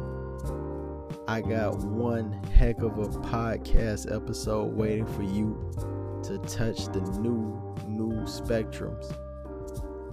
I 1.26 1.40
got 1.40 1.78
one 1.78 2.30
heck 2.54 2.82
of 2.82 2.98
a 2.98 3.08
podcast 3.20 4.14
episode 4.14 4.74
waiting 4.74 5.06
for 5.06 5.22
you 5.22 5.72
to 6.24 6.36
touch 6.40 6.92
the 6.92 7.00
new, 7.18 7.74
new 7.88 8.12
spectrums 8.26 9.16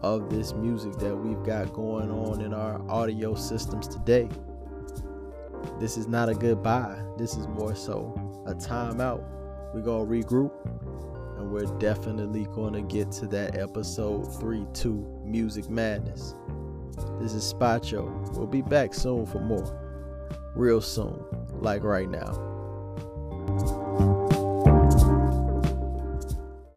of 0.02 0.30
this 0.30 0.54
music 0.54 0.94
that 0.94 1.16
we've 1.16 1.44
got 1.44 1.74
going 1.74 2.12
on 2.12 2.42
in 2.42 2.54
our 2.54 2.82
audio 2.90 3.36
systems 3.36 3.88
today. 3.88 4.30
This 5.80 5.98
is 5.98 6.08
not 6.08 6.30
a 6.30 6.34
goodbye. 6.34 7.00
This 7.18 7.36
is 7.36 7.48
more 7.48 7.76
so 7.76 8.14
a 8.48 8.54
timeout. 8.54 9.24
We're 9.74 9.82
going 9.82 10.08
to 10.08 10.28
regroup 10.28 10.52
and 11.38 11.52
we're 11.52 11.66
definitely 11.78 12.46
going 12.46 12.74
to 12.74 12.82
get 12.82 13.12
to 13.14 13.28
that 13.28 13.58
episode 13.58 14.24
3 14.40 14.66
2 14.74 15.22
Music 15.24 15.70
Madness. 15.70 16.36
This 17.20 17.34
is 17.34 17.54
Spacho. 17.54 18.36
We'll 18.36 18.48
be 18.48 18.62
back 18.62 18.94
soon 18.94 19.26
for 19.26 19.40
more. 19.40 19.84
Real 20.56 20.82
soon, 20.82 21.24
like 21.62 21.84
right 21.84 22.10
now. 22.10 22.44